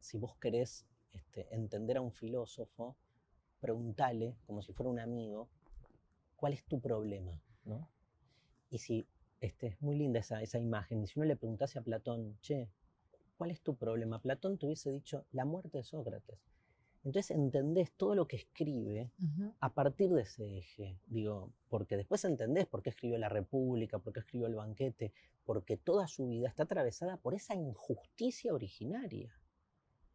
[0.00, 2.96] si vos querés este, entender a un filósofo,
[3.60, 5.48] preguntale, como si fuera un amigo,
[6.36, 7.42] ¿cuál es tu problema?
[7.64, 7.88] ¿no?
[8.70, 9.06] Y si,
[9.40, 12.70] este, es muy linda esa, esa imagen, y si uno le preguntase a Platón, che,
[13.36, 14.20] ¿cuál es tu problema?
[14.20, 16.38] Platón te hubiese dicho, la muerte de Sócrates.
[17.04, 19.10] Entonces entendés todo lo que escribe
[19.58, 24.12] a partir de ese eje, digo, porque después entendés por qué escribió La República, por
[24.12, 25.12] qué escribió El Banquete,
[25.44, 29.34] porque toda su vida está atravesada por esa injusticia originaria,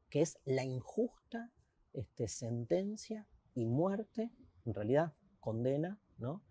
[0.09, 1.51] que es la injusta
[1.91, 4.31] este, sentencia y muerte
[4.65, 6.41] en realidad condena, ¿no?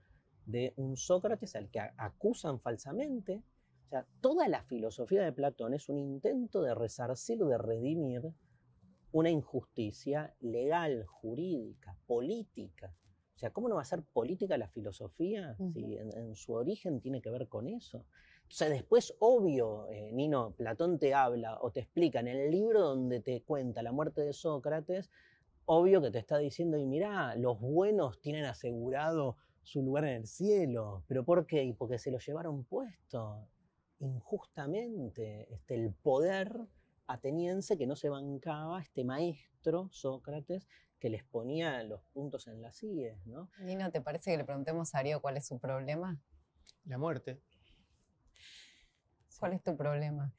[0.45, 3.43] De un Sócrates al que acusan falsamente.
[3.87, 8.33] O sea, toda la filosofía de Platón es un intento de resarcir, de redimir
[9.17, 12.95] una injusticia legal, jurídica, política.
[13.35, 17.23] O sea, ¿cómo no va a ser política la filosofía si en, su origen tiene
[17.23, 18.01] que ver con eso?
[18.01, 22.83] O sea, después, obvio, eh, Nino, Platón te habla o te explica en el libro
[22.83, 25.11] donde te cuenta la muerte de Sócrates,
[25.65, 30.27] obvio que te está diciendo, y mirá, los buenos tienen asegurado su lugar en el
[30.27, 31.05] cielo.
[31.09, 31.65] ¿Pero por qué?
[31.65, 33.49] Y porque se lo llevaron puesto
[33.99, 35.55] injustamente.
[35.55, 36.69] Este, el poder
[37.07, 42.83] ateniense que no se bancaba, este maestro, Sócrates, que les ponía los puntos en las
[42.83, 43.51] IES, ¿no?
[43.61, 46.21] Nino, ¿te parece que le preguntemos a Ario cuál es su problema?
[46.85, 47.41] La muerte.
[49.39, 50.33] ¿Cuál es tu problema?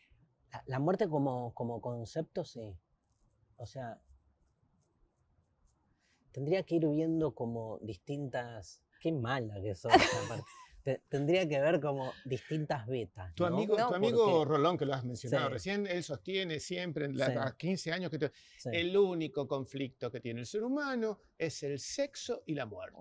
[0.65, 2.75] La, muerte como, como concepto, sí.
[3.57, 4.01] O sea,
[6.31, 8.81] tendría que ir viendo como distintas...
[8.99, 9.93] Qué mala que sos,
[11.09, 13.33] tendría que ver como distintas betas.
[13.35, 17.53] Tu amigo, tu amigo Rolón, que lo has mencionado recién, él sostiene siempre en los
[17.53, 18.31] 15 años que
[18.71, 22.97] el único conflicto que tiene el ser humano es el sexo y la muerte.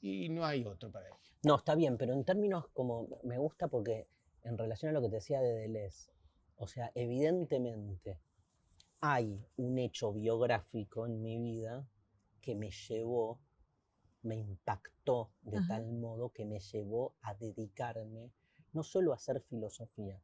[0.00, 1.14] Y no hay otro para él.
[1.42, 4.08] No, está bien, pero en términos como me gusta porque
[4.42, 6.12] en relación a lo que te decía de Deleuze,
[6.56, 8.20] o sea, evidentemente
[9.00, 11.86] hay un hecho biográfico en mi vida
[12.40, 13.40] que me llevó
[14.24, 18.32] me impactó de tal modo que me llevó a dedicarme
[18.72, 20.20] no solo a hacer filosofía,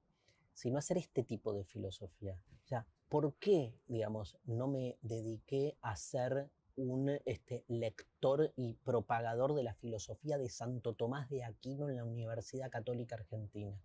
[0.55, 2.43] sino a hacer este tipo de filosofía.
[2.65, 9.55] O sea, ¿por qué, digamos, no me dediqué a ser un este, lector y propagador
[9.55, 13.79] de la filosofía de Santo Tomás de Aquino en la Universidad Católica Argentina?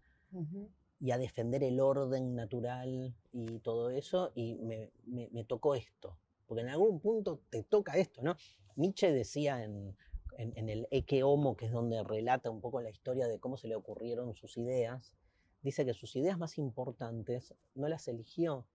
[0.99, 6.17] Y a defender el orden natural y todo eso, y me, me tocó esto.
[6.47, 8.35] Porque en algún punto te toca esto, ¿no?
[8.75, 9.95] Nietzsche decía en,
[10.37, 13.67] en, el Eke Homo, que es donde relata un poco la historia de cómo se
[13.67, 15.13] le ocurrieron sus ideas,
[15.61, 18.65] dice que sus ideas más importantes no las eligió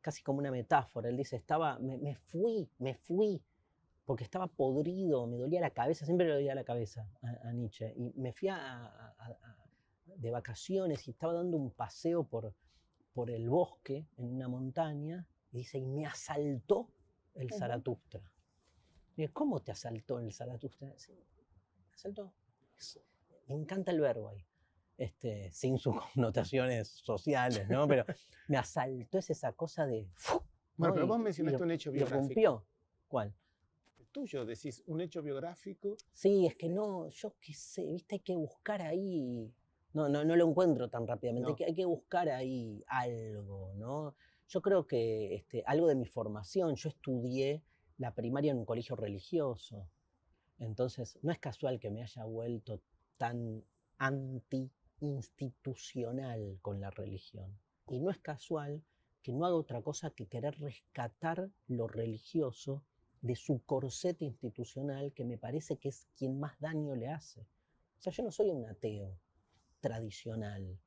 [0.00, 1.08] casi como una metáfora.
[1.08, 3.42] Él dice, estaba, me, fui, me fui,
[4.04, 7.92] porque estaba podrido, me dolía la cabeza, siempre le dolía la cabeza a, Nietzsche.
[7.96, 8.48] Y me fui
[10.06, 12.54] de vacaciones y estaba dando un paseo por,
[13.12, 16.88] por el bosque en una montaña, y dice, y me asaltó
[17.36, 18.22] el Zaratustra.
[19.32, 20.92] ¿cómo te asaltó el Zaratustra?
[20.96, 22.32] Sí, me asaltó.
[23.48, 24.44] Me encanta el verbo ahí.
[24.98, 27.86] Este, sin sus connotaciones sociales, ¿no?
[27.86, 28.04] Pero
[28.48, 30.08] me asaltó es esa cosa de...
[30.76, 32.20] Bueno, pero vos mencionaste un hecho biográfico.
[32.20, 32.66] rompió.
[33.08, 33.34] ¿Cuál?
[33.98, 35.96] El tuyo, decís, un hecho biográfico.
[36.12, 39.54] Sí, es que no, yo qué sé, viste, hay que buscar ahí...
[39.94, 44.14] No, no, no lo encuentro tan rápidamente, hay, que, hay, que, buscar ahí algo, ¿no?
[44.48, 47.64] Yo creo que este, algo de mi formación, yo estudié
[47.98, 49.88] la primaria en un colegio religioso.
[50.58, 52.80] Entonces, no es casual que me haya vuelto
[53.16, 53.64] tan
[53.98, 57.58] anti-institucional con la religión.
[57.88, 58.84] Y no es casual
[59.22, 62.84] que no haga otra cosa que querer rescatar lo religioso
[63.22, 67.40] de su corsete institucional que me parece que es quien más daño le hace.
[67.40, 69.18] O sea, yo no soy un ateo
[69.80, 70.78] tradicional.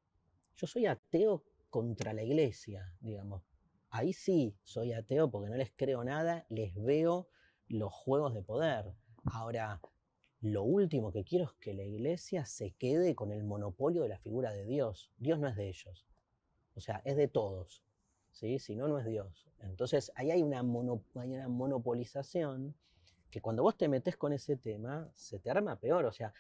[0.56, 3.49] Yo soy ateo contra la iglesia, digamos
[3.90, 7.30] ahí sí soy ateo porque no les creo nada, les veo
[7.68, 8.94] los juegos de poder.
[9.26, 9.82] Ahora,
[10.42, 14.20] lo último que quiero es que la iglesia se quede con el monopolio de la
[14.20, 15.12] figura de Dios.
[15.18, 16.08] Dios no es de ellos.
[16.76, 17.84] O sea, es de todos.
[18.32, 18.60] ¿sí?
[18.60, 19.48] Si no, no es Dios.
[19.60, 22.76] Entonces, ahí hay una, hay una monopolización
[23.30, 26.06] que cuando vos te metes con ese tema, se te arma peor.
[26.06, 26.34] O sea,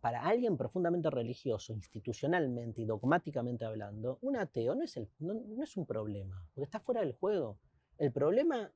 [0.00, 5.76] para, alguien profundamente religioso, institucionalmente y dogmáticamente hablando, un ateo no es, el, no, es
[5.76, 7.58] un problema, porque está fuera del juego.
[7.98, 8.70] El problema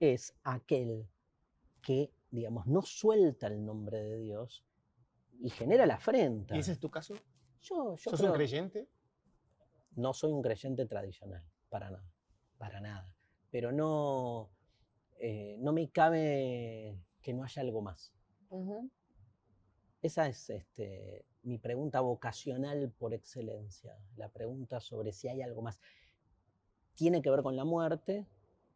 [0.00, 1.06] es aquel
[1.82, 4.64] que, digamos, no suelta el nombre de Dios
[5.40, 6.56] y genera la afrenta.
[6.56, 7.14] ¿Y ese es tu caso?
[7.60, 8.88] Yo, yo ¿Sos un creyente?
[9.94, 12.10] No soy un creyente tradicional, para nada,
[12.58, 13.14] para nada.
[13.50, 14.50] Pero no,
[15.22, 18.12] eh, no me cabe que no haya algo más.
[20.02, 25.78] Esa es este, mi pregunta vocacional por excelencia, la pregunta sobre si hay algo más.
[26.94, 28.26] Tiene que ver con la muerte,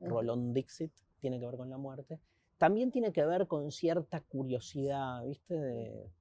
[0.00, 2.20] Rolón Dixit tiene que ver con la muerte.
[2.58, 6.12] También tiene que ver con cierta curiosidad, ¿viste?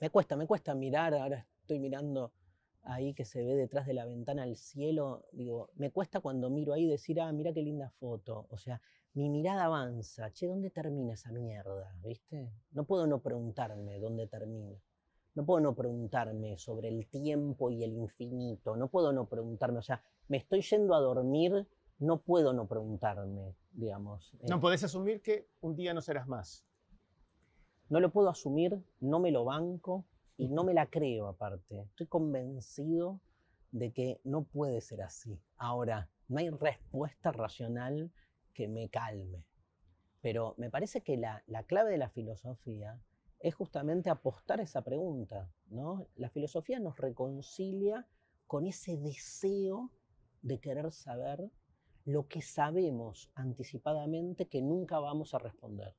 [0.00, 2.32] Me cuesta, me cuesta mirar, ahora estoy mirando
[2.82, 6.74] ahí que se ve detrás de la ventana al cielo, digo, me cuesta cuando miro
[6.74, 8.46] ahí decir, ah, mira qué linda foto.
[8.50, 8.82] O sea,
[9.14, 10.32] mi mirada avanza.
[10.32, 11.94] Che, ¿dónde termina esa mierda?
[12.02, 12.52] ¿Viste?
[12.72, 14.76] No puedo no preguntarme dónde termina.
[15.34, 18.76] No puedo no preguntarme sobre el tiempo y el infinito.
[18.76, 19.78] No puedo no preguntarme.
[19.78, 24.32] O sea, me estoy yendo a dormir, no puedo no preguntarme, digamos.
[24.48, 26.66] No podés asumir que un día no serás más.
[27.88, 31.82] no lo puedo asumir, no me lo banco y no me la creo aparte.
[31.82, 33.20] Estoy convencido
[33.70, 35.40] de que no puede ser así.
[35.56, 38.12] Ahora, no hay respuesta racional
[38.54, 39.44] que me calme.
[40.22, 42.98] Pero me parece que la, clave de la filosofía
[43.40, 45.52] es justamente apostar esa pregunta.
[45.68, 46.06] ¿no?
[46.16, 48.06] La filosofía nos reconcilia
[48.46, 49.90] con ese deseo
[50.40, 51.50] de querer saber
[52.04, 55.94] lo que sabemos anticipadamente que nunca vamos a responder.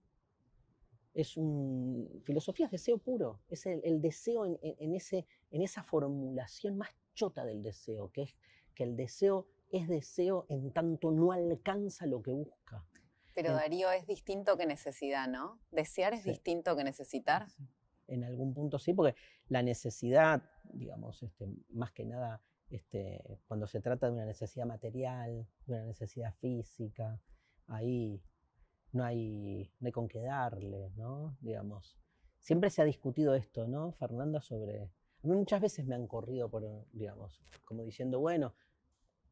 [1.13, 6.89] Es un, filosofía es deseo puro, es el, deseo en, ese, en esa formulación más
[7.13, 8.35] chota del deseo, que es
[8.75, 12.85] que el deseo es deseo en tanto no alcanza lo que busca.
[13.33, 15.59] Pero Darío es distinto que necesidad, ¿no?
[15.71, 17.47] Desear es distinto que necesitar.
[18.07, 19.15] En algún punto sí, porque
[19.49, 25.47] la necesidad, digamos, este, más que nada, este, cuando se trata de una necesidad material,
[25.65, 27.19] de una necesidad física,
[27.67, 28.23] ahí
[28.93, 31.37] no hay, no hay con qué darle, ¿no?
[31.41, 31.97] Digamos,
[32.39, 34.91] siempre se ha discutido esto, ¿no, Fernanda, sobre...
[35.23, 38.53] A mí muchas veces me han corrido por, digamos, como diciendo, bueno,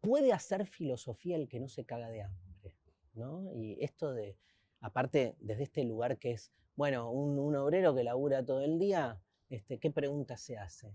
[0.03, 2.75] puede hacer filosofía el que no se caga de hambre,
[3.13, 3.49] ¿no?
[3.53, 4.37] Y esto de,
[4.81, 9.79] aparte, desde este lugar que es, bueno, un, obrero que labura todo el día, este,
[9.79, 10.93] ¿qué preguntas se hace?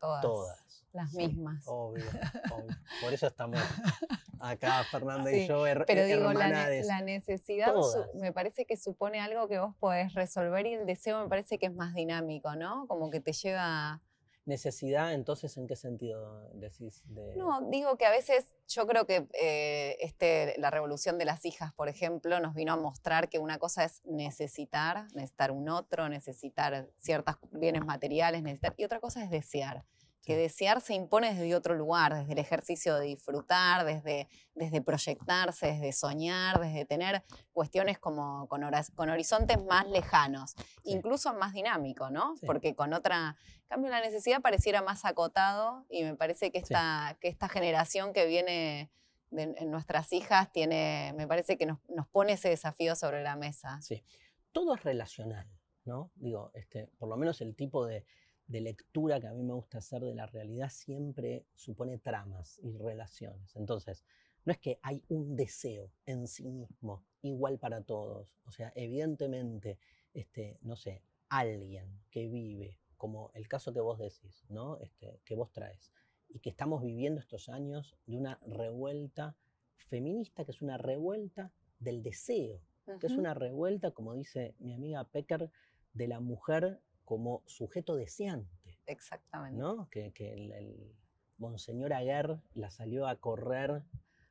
[0.00, 0.22] Todas.
[0.22, 0.86] Todas.
[0.92, 1.64] Las mismas.
[1.66, 2.04] Obvio,
[2.50, 2.76] obvio.
[3.02, 3.60] Por eso estamos
[4.40, 7.72] acá, Fernanda y yo, Pero digo, la, la, necesidad
[8.14, 11.66] me parece que supone algo que vos podés resolver y el deseo me parece que
[11.66, 12.86] es más dinámico, ¿no?
[12.88, 14.00] Como que te lleva
[14.48, 17.04] Necesidad, entonces, ¿en qué sentido decís?
[17.36, 21.74] No, digo que a veces yo creo que eh, este, la revolución de las hijas,
[21.74, 26.88] por ejemplo, nos vino a mostrar que una cosa es necesitar, necesitar un otro, necesitar
[26.96, 29.84] ciertos bienes materiales, necesitar, y otra cosa es desear
[30.22, 35.68] que desear se impone desde otro lugar, desde el ejercicio de disfrutar, desde, desde proyectarse,
[35.68, 38.62] desde soñar, desde tener cuestiones como con,
[38.94, 40.54] con horizontes más lejanos,
[40.84, 42.34] incluso más dinámico, ¿no?
[42.44, 47.16] Porque con otra, en cambio la necesidad pareciera más acotado y me parece que esta,
[47.20, 48.90] que esta generación que viene
[49.30, 53.36] de, en nuestras hijas tiene, me parece que nos, nos pone ese desafío sobre la
[53.36, 53.80] mesa.
[53.80, 54.04] Sí,
[54.52, 55.48] todo es relacional,
[55.84, 56.10] ¿no?
[56.16, 58.04] Digo, este, por lo menos el tipo de
[58.48, 62.72] de lectura que a mí me gusta hacer de la realidad siempre supone tramas y
[62.72, 63.54] relaciones.
[63.56, 64.04] Entonces,
[64.44, 68.34] no es que hay un deseo en sí mismo igual para todos.
[68.46, 69.78] O sea, evidentemente,
[70.14, 74.78] este, no sé, alguien que vive, como el caso que vos decís, ¿no?
[74.78, 75.92] Este, que vos traes,
[76.30, 79.36] y que estamos viviendo estos años de una revuelta
[79.76, 82.60] feminista, que es una revuelta del deseo,
[83.00, 85.50] que es una revuelta, como dice mi amiga Pecker,
[85.92, 88.78] de la mujer como sujeto deseante.
[88.84, 89.58] Exactamente.
[89.58, 89.88] ¿no?
[89.90, 90.94] Que, el,
[91.38, 93.82] Monseñor Aguer la salió a correr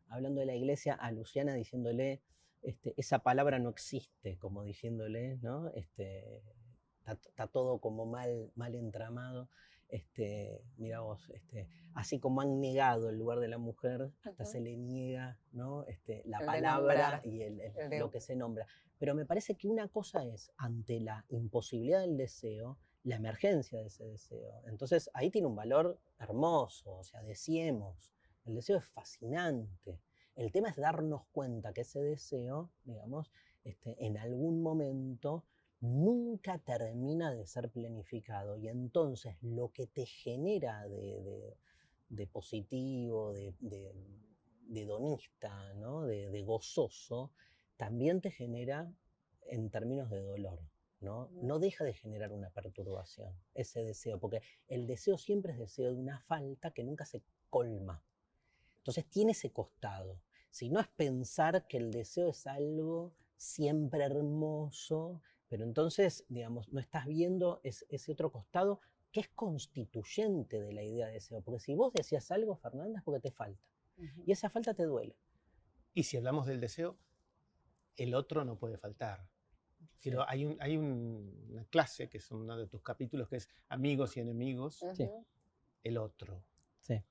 [0.10, 2.22] hablando de la iglesia a Luciana diciéndole,
[2.62, 5.70] este, esa palabra no existe, como diciéndole, ¿no?
[5.70, 6.44] Este,
[7.00, 9.50] está, todo como mal, mal entramado.
[9.90, 14.60] Este, mira vos, este, así como han negado el lugar de la mujer, hasta se
[14.60, 15.86] le niega ¿no?
[15.86, 17.40] este, la palabra y
[17.98, 18.68] lo que se nombra.
[19.00, 23.88] Pero me parece que una cosa es, ante la imposibilidad del deseo, la emergencia de
[23.88, 24.62] ese deseo.
[24.66, 28.12] Entonces ahí tiene un valor hermoso, o sea, deseemos.
[28.44, 30.02] El deseo es fascinante.
[30.36, 33.32] El tema es darnos cuenta que ese deseo, digamos,
[33.64, 35.46] este, en algún momento
[35.80, 38.58] nunca termina de ser planificado.
[38.58, 46.06] Y entonces lo que te genera de, positivo, de, donista, ¿no?
[46.06, 47.32] de gozoso,
[47.78, 48.92] también te genera
[49.48, 50.60] en términos de dolor.
[51.00, 51.30] ¿no?
[51.42, 56.00] no deja de generar una perturbación, ese deseo, porque el deseo siempre es deseo de
[56.00, 58.04] una falta que nunca se colma.
[58.78, 60.22] Entonces tiene ese costado.
[60.50, 66.80] Si no es pensar que el deseo es algo siempre hermoso, pero entonces, digamos, no
[66.80, 68.82] estás viendo ese otro costado
[69.12, 71.42] que es constituyente de la idea de deseo.
[71.42, 73.62] Porque si vos decías algo, Fernanda, es porque te falta.
[74.26, 75.16] Y esa falta te duele.
[75.94, 76.98] Y si hablamos del deseo,
[77.96, 79.28] el otro no puede faltar.
[80.04, 84.16] Pero hay, un, hay una clase, que es uno de tus capítulos, que es amigos
[84.18, 84.86] y enemigos,
[85.84, 86.44] el otro.
[86.82, 87.02] Sí.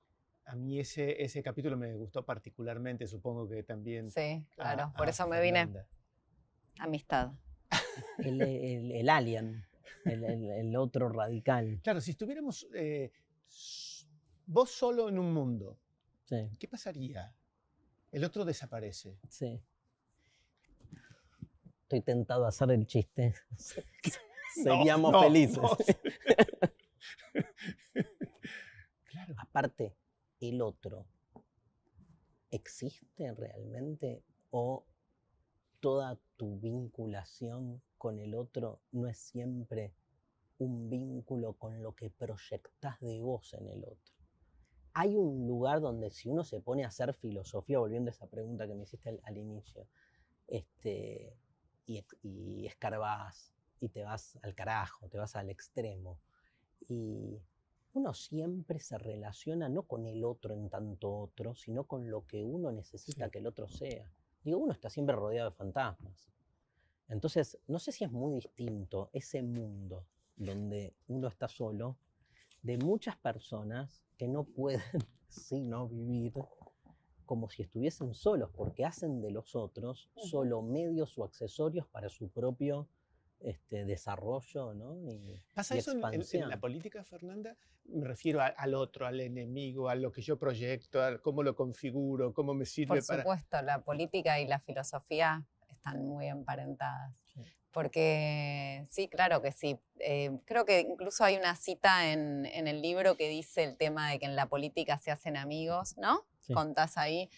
[0.45, 4.11] A mí ese, ese capítulo me gustó particularmente, supongo que también.
[4.11, 5.69] Sí, claro, por eso me vine.
[6.79, 7.33] Amistad.
[8.19, 9.65] El, el, alien,
[10.05, 11.81] el, otro radical.
[11.83, 13.11] Claro, si estuviéramos eh,
[14.47, 15.79] vos solo en un mundo,
[16.59, 17.35] ¿qué pasaría?
[18.13, 19.19] El otro desaparece.
[19.29, 19.61] Sí.
[21.83, 23.35] Estoy tentado a hacer el chiste.
[24.55, 25.63] Seríamos felices.
[29.39, 29.97] Aparte,
[30.41, 31.07] el otro,
[32.51, 34.85] ¿existe realmente o
[35.87, 39.95] toda tu vinculación con el otro no es siempre
[40.59, 44.17] un vínculo con lo que proyectás de vos en el otro.
[44.95, 48.67] Hay un lugar donde si uno se pone a hacer filosofía, volviendo a esa pregunta
[48.67, 49.87] que me hiciste al, inicio,
[50.49, 51.37] este,
[51.87, 56.19] y, y escarbás y te vas al carajo, te vas al extremo.
[56.89, 57.41] Y
[57.93, 62.43] uno siempre se relaciona no con el otro en tanto otro, sino con lo que
[62.43, 64.11] uno necesita que el otro sea.
[64.47, 66.31] Digo, uno está siempre rodeado de fantasmas.
[67.09, 71.97] Entonces, no sé si es muy distinto ese mundo donde uno está solo
[72.63, 74.81] de muchas personas que no pueden
[75.29, 76.33] sino vivir
[77.25, 82.29] como si estuviesen solos, porque hacen de los otros solo medios o accesorios para su
[82.29, 82.87] propio
[83.41, 84.97] este, desarrollo ¿no?
[85.11, 86.01] y, ¿Pasa eso en,
[86.49, 87.57] la política, Fernanda?
[87.85, 92.33] Me refiero al otro, al enemigo, a lo que yo proyecto, a cómo lo configuro,
[92.35, 93.23] cómo me sirve para...
[93.23, 97.15] Por supuesto, la política y la filosofía están muy emparentadas.
[97.71, 99.79] Porque sí, claro que sí.
[100.01, 104.11] Eh, creo que incluso hay una cita en, en, el libro que dice el tema
[104.11, 106.25] de que en la política se hacen amigos, ¿no?
[106.55, 107.29] Contás ahí.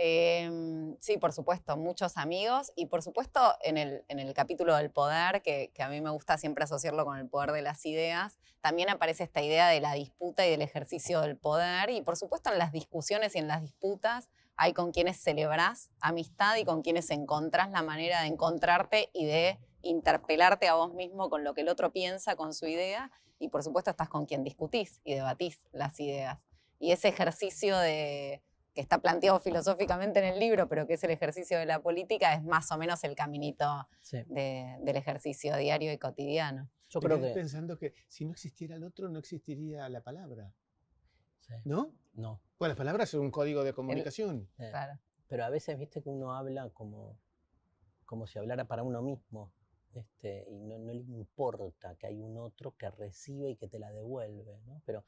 [0.00, 4.92] Em, sí, por supuesto, muchos amigos y por supuesto en el, en el capítulo del
[4.92, 8.90] poder, que, a mí me gusta siempre asociarlo con el poder de las ideas, también
[8.90, 12.58] aparece esta idea de la disputa y del ejercicio del poder y por supuesto en
[12.58, 17.68] las discusiones y en las disputas hay con quienes celebrás amistad y con quienes encontrás
[17.72, 21.92] la manera de encontrarte y de interpelarte a vos mismo con lo que el otro
[21.92, 26.38] piensa, con su idea y por supuesto estás con quien discutís y debatís las ideas.
[26.78, 28.42] Y ese ejercicio de
[28.78, 32.34] que está planteado filosóficamente en el libro, pero que es el ejercicio de la política,
[32.34, 33.88] es más o menos el caminito
[34.28, 36.70] del ejercicio diario y cotidiano.
[36.88, 37.30] Yo creo que...
[37.30, 40.52] pensando que si no existiera el otro, no existiría la palabra.
[41.64, 41.92] ¿No?
[42.12, 42.40] No.
[42.56, 44.48] Bueno, las palabras son un código de comunicación.
[44.56, 45.00] claro.
[45.26, 47.18] Pero a veces, viste que uno habla como,
[48.06, 49.52] como si hablara para uno mismo.
[49.92, 53.80] Este, y no, no, le importa que hay un otro que recibe y que te
[53.80, 54.80] la devuelve, ¿no?
[54.86, 55.04] Pero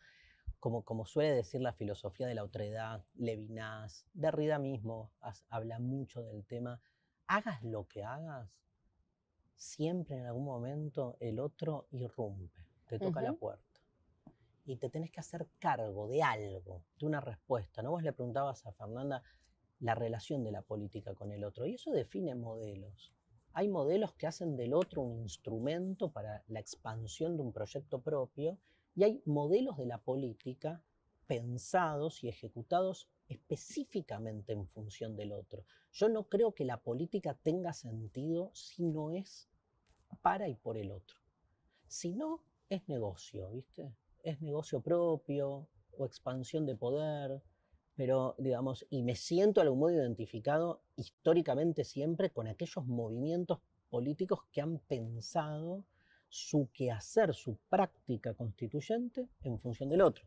[0.61, 5.11] como, suele decir la filosofía de la otredad, Levinas, Derrida mismo
[5.48, 6.80] habla mucho del tema,
[7.26, 8.50] hagas lo que hagas,
[9.56, 13.64] siempre en algún momento el otro irrumpe, te toca la puerta.
[14.66, 17.82] Y te tenés que hacer cargo de algo, de una respuesta.
[17.82, 17.90] ¿no?
[17.90, 19.22] Vos le preguntabas a Fernanda
[19.80, 23.14] la relación de la política con el otro, y eso define modelos.
[23.54, 28.58] Hay modelos que hacen del otro un instrumento para la expansión de un proyecto propio
[29.01, 30.82] y hay modelos de la política
[31.26, 35.64] pensados y ejecutados específicamente en función del otro.
[35.90, 39.48] Yo no creo que la política tenga sentido si no es
[40.20, 41.16] para y por el otro.
[41.88, 43.90] Si no, es negocio, ¿viste?
[44.22, 47.42] Es negocio propio o expansión de poder,
[47.94, 54.40] pero digamos, y me siento a algún modo identificado históricamente siempre con aquellos movimientos políticos
[54.53, 55.86] que han pensado
[56.31, 60.24] su quehacer, su práctica constituyente en función del otro.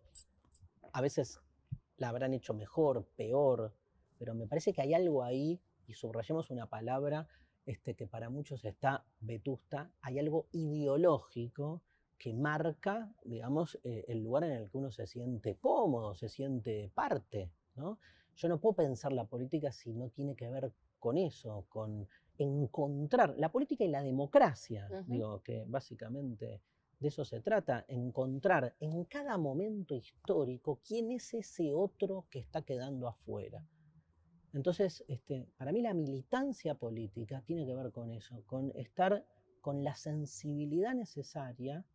[0.92, 1.40] A veces
[1.98, 3.74] la habrán hecho mejor, peor,
[4.20, 7.28] pero me parece que hay algo ahí, y subrayemos una palabra
[7.66, 11.82] este, que para muchos está vetusta, hay algo ideológico
[12.18, 16.92] que marca, digamos, eh, el lugar en el que uno se siente cómodo, se siente
[16.94, 17.52] parte.
[17.76, 18.00] ¿no?
[18.36, 22.08] Yo no puedo pensar la política si no tiene que ver con eso, con
[22.44, 26.62] encontrar la política y la democracia, digo, que básicamente
[27.00, 32.62] de eso se trata, encontrar en cada momento histórico quién es ese otro que está
[32.62, 33.68] quedando afuera.
[34.54, 39.26] Entonces, este, para mí la militancia política tiene que ver con eso, con estar
[39.60, 41.86] con la sensibilidad necesaria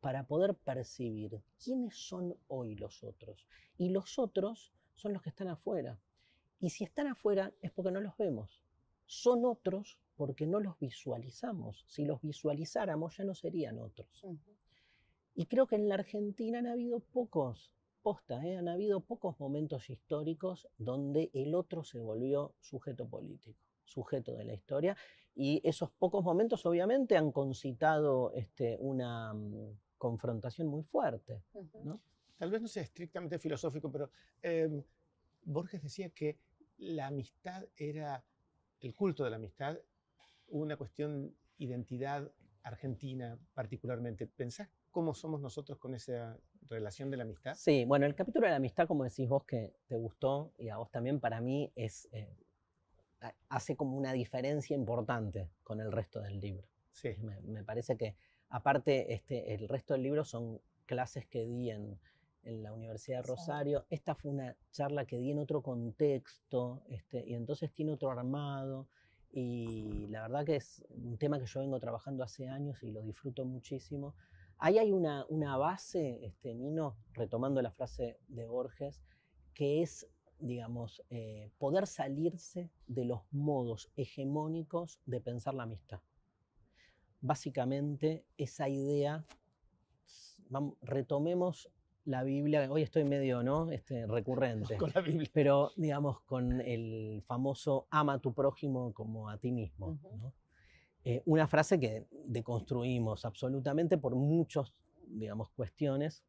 [0.00, 3.46] para poder percibir quiénes son hoy los otros.
[3.78, 5.98] Y los otros son los que están afuera.
[6.60, 8.61] Y si están afuera es porque no los vemos
[9.12, 11.84] son otros porque no los visualizamos.
[11.86, 14.24] Si los visualizáramos ya no serían otros.
[15.34, 18.56] Y creo que en la Argentina han habido pocos, posta, ¿eh?
[18.56, 24.54] han habido pocos momentos históricos donde el otro se volvió sujeto político, sujeto de la
[24.54, 24.96] historia.
[25.34, 31.42] Y esos pocos momentos obviamente han concitado este, una mm, confrontación muy fuerte.
[32.38, 34.10] Tal vez no sea estrictamente filosófico, pero
[34.42, 34.82] em,
[35.44, 36.38] Borges decía que
[36.78, 38.24] la amistad era
[38.82, 39.78] el culto de la amistad,
[40.48, 42.30] una cuestión identidad
[42.62, 44.26] argentina particularmente.
[44.26, 47.54] ¿Pensás cómo somos nosotros con esa relación de la amistad?
[47.54, 50.76] Sí, bueno, el capítulo de la amistad, como decís vos, que te gustó y a
[50.76, 52.36] vos también, para mí es, eh,
[53.48, 56.66] hace como una diferencia importante con el resto del libro.
[56.92, 57.14] Sí.
[57.44, 58.16] Me, parece que,
[58.48, 61.98] aparte, este, el resto del libro son clases que di en,
[62.44, 63.86] en la Universidad de Rosario.
[63.90, 68.88] Esta fue una charla que di en otro contexto, este, y entonces tiene otro armado.
[69.34, 73.00] y la verdad que es un tema que yo vengo trabajando hace años y lo
[73.02, 74.14] disfruto muchísimo.
[74.64, 79.02] Ahí hay una, una base, este, Nino, retomando la frase de Borges,
[79.54, 80.06] que es,
[80.38, 86.00] digamos, eh, poder salirse de los modos hegemónicos de pensar la amistad.
[87.20, 89.24] Básicamente, esa idea,
[90.48, 91.68] vamos, retomemos
[92.04, 93.70] la Biblia, hoy estoy medio, ¿no?
[93.70, 94.76] Este, recurrente.
[94.76, 95.30] Con la Biblia.
[95.32, 99.98] Pero, digamos, con el famoso ama a tu prójimo como a ti mismo.
[100.02, 100.34] ¿no?
[101.04, 104.72] Eh, una frase que deconstruimos absolutamente por muchas,
[105.06, 106.24] digamos, cuestiones.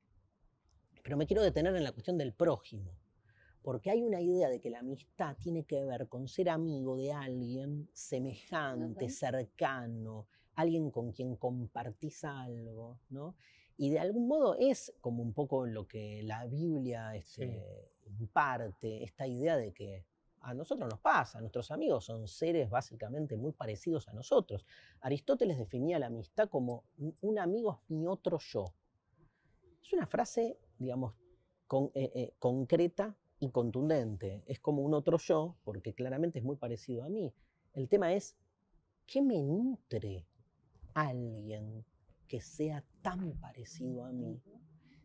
[1.04, 2.92] Pero me quiero detener en la cuestión del prójimo.
[3.62, 7.14] Porque hay una idea de que la amistad tiene que ver con ser amigo de
[7.14, 13.36] alguien semejante, cercano, alguien con quien compartís algo, ¿no?
[13.78, 19.28] Y de algún modo es como un poco lo que la Biblia este, imparte, esta
[19.28, 20.06] idea de que
[20.42, 24.66] a nosotros nos pasa, nuestros amigos son seres básicamente muy parecidos a nosotros.
[25.00, 26.84] Aristóteles definía la amistad como
[27.22, 28.66] un amigo es mi otro yo.
[29.82, 31.14] Es una frase, digamos,
[31.94, 34.44] eh, eh, concreta y contundente.
[34.46, 37.34] Es como un otro yo, porque claramente es muy parecido a mí.
[37.74, 38.36] El tema es,
[39.06, 40.28] ¿qué me nutre
[40.94, 41.86] alguien
[42.34, 44.42] que sea tan parecido a mí,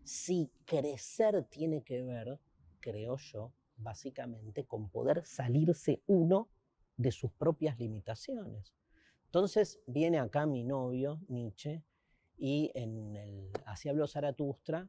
[0.03, 2.41] si crecer tiene que ver,
[2.81, 6.49] creo yo, básicamente con poder salirse uno
[6.97, 8.73] de sus propias limitaciones.
[9.27, 11.85] Entonces viene acá mi novio, Nietzsche,
[12.39, 14.89] y en el Así habló Zaratustra,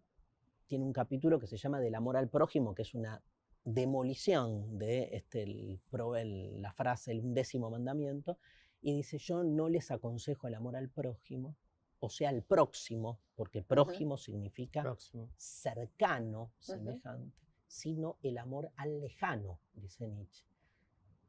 [0.66, 3.22] tiene un capítulo que se llama Del amor al prójimo, que es una
[3.66, 8.40] demolición de este, la frase, el undécimo mandamiento,
[8.80, 11.58] y dice, yo no les aconsejo el amor al prójimo,
[12.00, 14.96] o sea, el próximo, porque prójimo significa
[15.36, 17.36] cercano, semejante,
[17.68, 20.46] sino el amor al lejano, dice Nietzsche,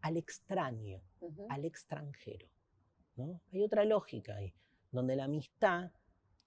[0.01, 1.03] al extraño,
[1.49, 2.49] al extranjero.
[3.17, 3.41] ¿no?
[3.53, 4.55] Hay otra lógica ahí,
[4.91, 5.91] donde la amistad,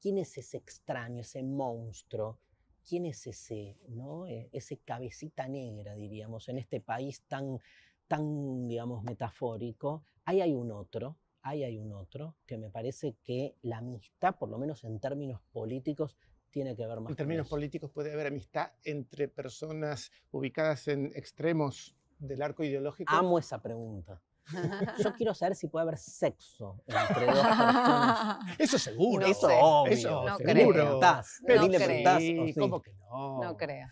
[0.02, 2.40] ¿quién es ese extraño, ese monstruo?
[2.88, 4.28] ¿Quién es ese, ¿no?
[4.28, 7.60] E, ese cabecita negra, diríamos, en este país tan,
[8.08, 10.04] tan digamos, metafórico?
[10.26, 14.50] Ahí hay un otro, ahí hay un otro, que me parece que la amistad, por
[14.50, 16.18] lo menos en términos políticos,
[16.50, 17.12] tiene que ver más.
[17.12, 23.14] En términos políticos puede haber amistad entre personas ubicadas en extremos del arco ideológico.
[23.14, 24.22] Amo esa pregunta.
[25.04, 28.38] Yo quiero saber si puede haber sexo entre dos personas.
[28.60, 29.26] Eso seguro.
[29.26, 29.94] eso obvio.
[29.94, 30.74] Eso no seguro.
[30.74, 31.00] Creo.
[31.00, 32.20] no creo.
[32.20, 33.44] Sí, ¿Cómo que no?
[33.44, 33.88] No creo.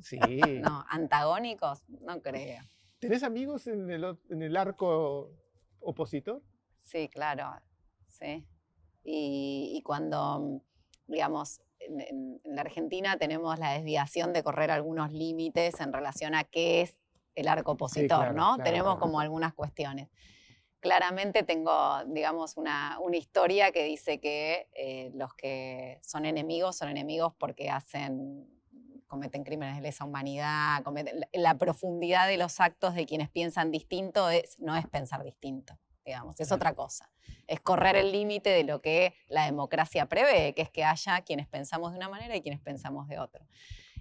[0.00, 0.18] Sí.
[0.62, 2.62] No, antagónicos, no creo.
[2.98, 5.30] ¿Tenés amigos en el, en el arco
[5.80, 6.42] opositor?
[6.82, 7.52] Sí, claro,
[8.08, 8.46] sí.
[9.02, 10.60] Y, cuando,
[11.06, 16.82] digamos, en, la Argentina tenemos la desviación de correr algunos límites en relación a qué
[16.82, 16.98] es
[17.34, 18.58] el arco opositor, ¿no?
[18.58, 20.08] tenemos como algunas cuestiones.
[20.80, 27.34] Claramente tengo, digamos, una, historia que dice que eh, los que son enemigos son enemigos
[27.38, 28.48] porque hacen
[29.06, 34.30] cometen crímenes de lesa humanidad, cometen, la, profundidad de los actos de quienes piensan distinto
[34.30, 35.76] es, no es pensar distinto
[36.10, 37.08] digamos, es otra cosa.
[37.46, 41.46] Es correr el límite de lo que la democracia prevé, que es que haya quienes
[41.46, 43.46] pensamos de una manera y quienes pensamos de otra.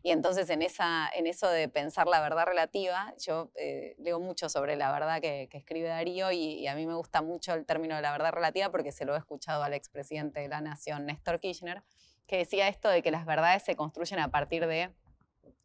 [0.02, 4.50] Y entonces en, esa, en eso de pensar la verdad relativa, yo eh, leo mucho
[4.50, 8.02] sobre la verdad que, escribe Darío y, a mí me gusta mucho el término de
[8.02, 11.84] la verdad relativa porque se lo he escuchado al expresidente de la Nación, Néstor Kirchner,
[12.28, 14.90] que decía esto de que las verdades se construyen a partir de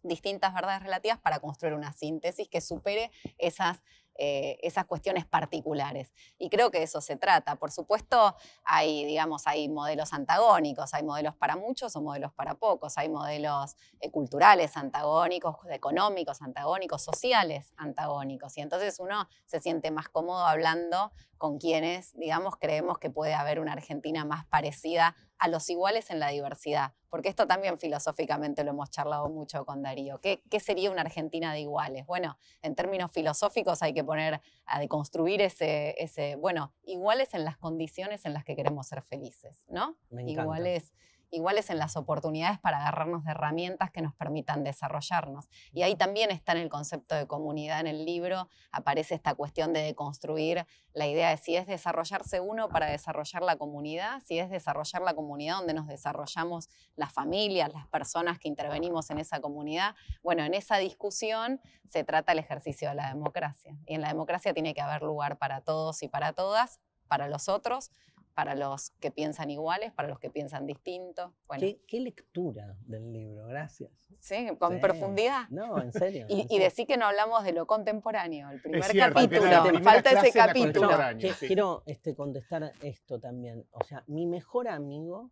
[0.03, 3.83] distintas verdades relativas para construir una síntesis que supere esas
[4.17, 6.13] eh, esas cuestiones particulares.
[6.39, 7.57] Y creo que de eso se trata.
[7.57, 12.97] Por supuesto, hay, digamos, hay modelos antagónicos, hay modelos para muchos o modelos para pocos,
[12.97, 18.57] hay modelos eh, culturales antagónicos, económicos antagónicos, sociales antagónicos.
[18.57, 23.59] Y entonces uno se siente más cómodo hablando con quienes, digamos, creemos que puede haber
[23.61, 26.93] una Argentina más parecida a los iguales en la diversidad.
[27.11, 30.21] Porque esto también filosóficamente lo hemos charlado mucho con Darío.
[30.21, 32.07] ¿Qué, qué sería una Argentina de iguales?
[32.07, 37.57] Bueno, en términos filosóficos hay que poner a deconstruir ese, ese, bueno, iguales en las
[37.57, 39.97] condiciones en las que queremos ser felices, ¿no?
[40.27, 40.93] Iguales
[41.35, 45.49] iguales en las oportunidades para agarrarnos de herramientas que nos permitan desarrollarnos.
[45.73, 49.73] Y ahí también está en el concepto de comunidad en el libro, aparece esta cuestión
[49.73, 54.49] de deconstruir la idea de si es desarrollarse uno para desarrollar la comunidad, si es
[54.49, 59.97] desarrollar la comunidad donde nos desarrollamos las familias, las personas que intervenimos en esa comunidad.
[60.23, 63.77] Bueno, en esa discusión se trata el ejercicio de la democracia.
[63.87, 67.49] Y en la democracia tiene que haber lugar para todos y para todas, para los
[67.49, 67.91] otros,
[68.35, 71.33] para los que piensan iguales, para los que piensan distintos.
[71.47, 73.91] Bueno, ¿Qué, qué lectura del libro, gracias.
[74.19, 74.81] sí, con Sí.
[74.81, 75.49] profundidad.
[75.51, 76.27] No, en serio.
[76.29, 76.65] Y, en y serio.
[76.65, 80.73] decir que no hablamos de lo contemporáneo, el primer cierto, capítulo, falta ese capítulo.
[80.89, 81.47] contemporáneo, que- sí.
[81.47, 83.65] quiero este, contestar esto también.
[83.71, 85.31] O sea, mi mejor amigo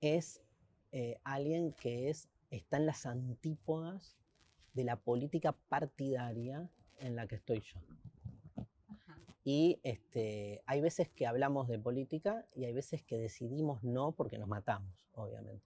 [0.00, 0.42] es
[0.92, 4.16] eh, alguien que es, está en las antípodas
[4.72, 7.80] de la política partidaria en la que estoy yo.
[9.48, 14.38] Y este, hay veces que hablamos de política y hay veces que decidimos no porque
[14.38, 15.64] nos matamos, obviamente.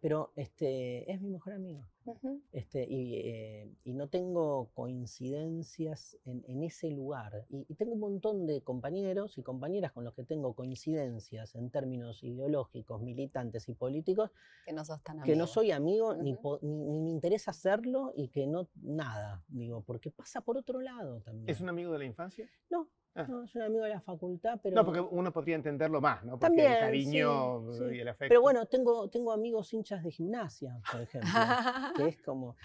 [0.00, 1.80] Pero este, es mi mejor amigo.
[2.04, 2.42] Ujú.
[2.52, 7.46] Este, y, eh, y no tengo coincidencias en, en ese lugar.
[7.48, 11.70] Y, y tengo un montón de compañeros y compañeras con los que tengo coincidencias en
[11.70, 14.30] términos ideológicos, militantes y políticos,
[14.66, 16.42] Que no sos tan que no soy amigo ni, Ujú.
[16.42, 20.82] po- ni, ni me interesa hacerlo y que no, nada, digo, porque pasa por otro
[20.82, 21.48] lado también.
[21.48, 22.46] ¿Es un amigo de la infancia?
[22.68, 23.26] No, Ah.
[23.28, 24.74] no, es un amigo de la facultad, pero...
[24.74, 26.32] No, porque uno podría entenderlo más, ¿no?
[26.32, 27.96] Porque También, el cariño sí, sí.
[27.96, 28.28] y el afecto.
[28.30, 31.30] Pero bueno, tengo, tengo amigos hinchas de gimnasia, por ejemplo,
[31.96, 32.56] que es como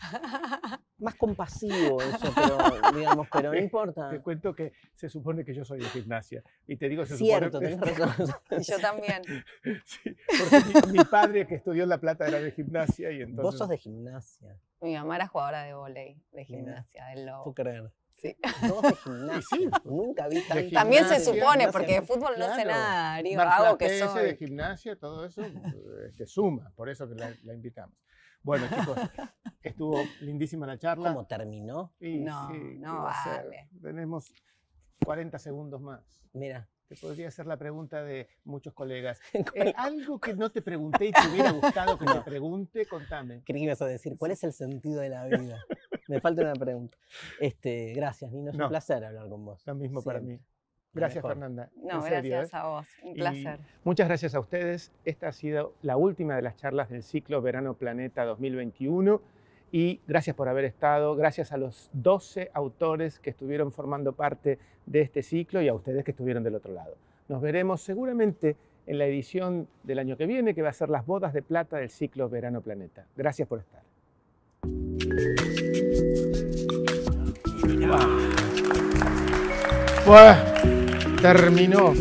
[0.99, 2.57] más compasivo eso, pero
[2.97, 4.09] digamos, pero no importa.
[4.09, 6.41] Te cuento que se supone que yo soy de gimnasia.
[6.65, 7.77] Y te digo, se Cierto, supone...
[7.77, 8.35] tenés razón.
[8.51, 9.21] Y yo también.
[9.83, 13.43] Sí, porque mi, mi padre que estudió en La Plata era de gimnasia y entonces...
[13.43, 17.53] Vos sos de gimnasia, Mi mamá era jugadora de volei, de gimnasia, del lobo.
[17.53, 17.91] creer.
[18.17, 18.35] Sí.
[18.67, 19.69] Vos de gimnasia.
[19.85, 20.71] Nunca vi tanto.
[20.73, 24.37] También se supone, porque de fútbol no sé nada, Darío, hago que PS de soy.
[24.37, 25.43] gimnasia, todo eso
[26.05, 27.95] este, suma, por eso que la, la invitamos.
[28.41, 28.97] Bueno, chicos,
[29.63, 31.09] estuvo lindísima la charla.
[31.09, 31.93] ¿Cómo terminó?
[31.99, 33.69] Y No, sí, no vale.
[33.81, 34.33] Tenemos
[35.05, 36.21] 40 segundos más.
[36.33, 36.67] Mira.
[36.87, 39.19] Te podría hacer la pregunta de muchos colegas.
[39.55, 43.43] Eh, algo que no te pregunté y te hubiera gustado que te pregunte, contame.
[43.43, 45.57] Creí que ibas a decir, ¿cuál es el sentido de la vida?
[46.15, 46.97] Me falta una pregunta.
[47.39, 48.51] Este, gracias, Nino.
[48.51, 48.65] Es No.
[48.65, 49.61] un placer hablar con vos.
[49.65, 50.39] Lo mismo para mí.
[50.93, 51.21] Gracias.
[51.23, 51.69] Fernanda.
[51.75, 52.57] No, en serio, gracias ¿eh?
[52.57, 53.59] a vos, un Y placer.
[53.83, 54.91] Muchas gracias a ustedes.
[55.05, 59.21] Esta ha sido la última de las charlas del ciclo Verano Planeta 2021.
[59.71, 65.01] Y gracias por haber estado, gracias a los 12 autores que estuvieron formando parte de
[65.01, 66.95] este ciclo y a ustedes que estuvieron del otro lado.
[67.27, 68.55] Nos veremos seguramente
[68.85, 71.77] en la edición del año que viene, que va a ser las bodas de plata
[71.77, 73.05] del ciclo Verano Planeta.
[73.17, 73.83] Gracias por estar.
[80.07, 80.39] Buah,
[81.19, 81.91] terminó.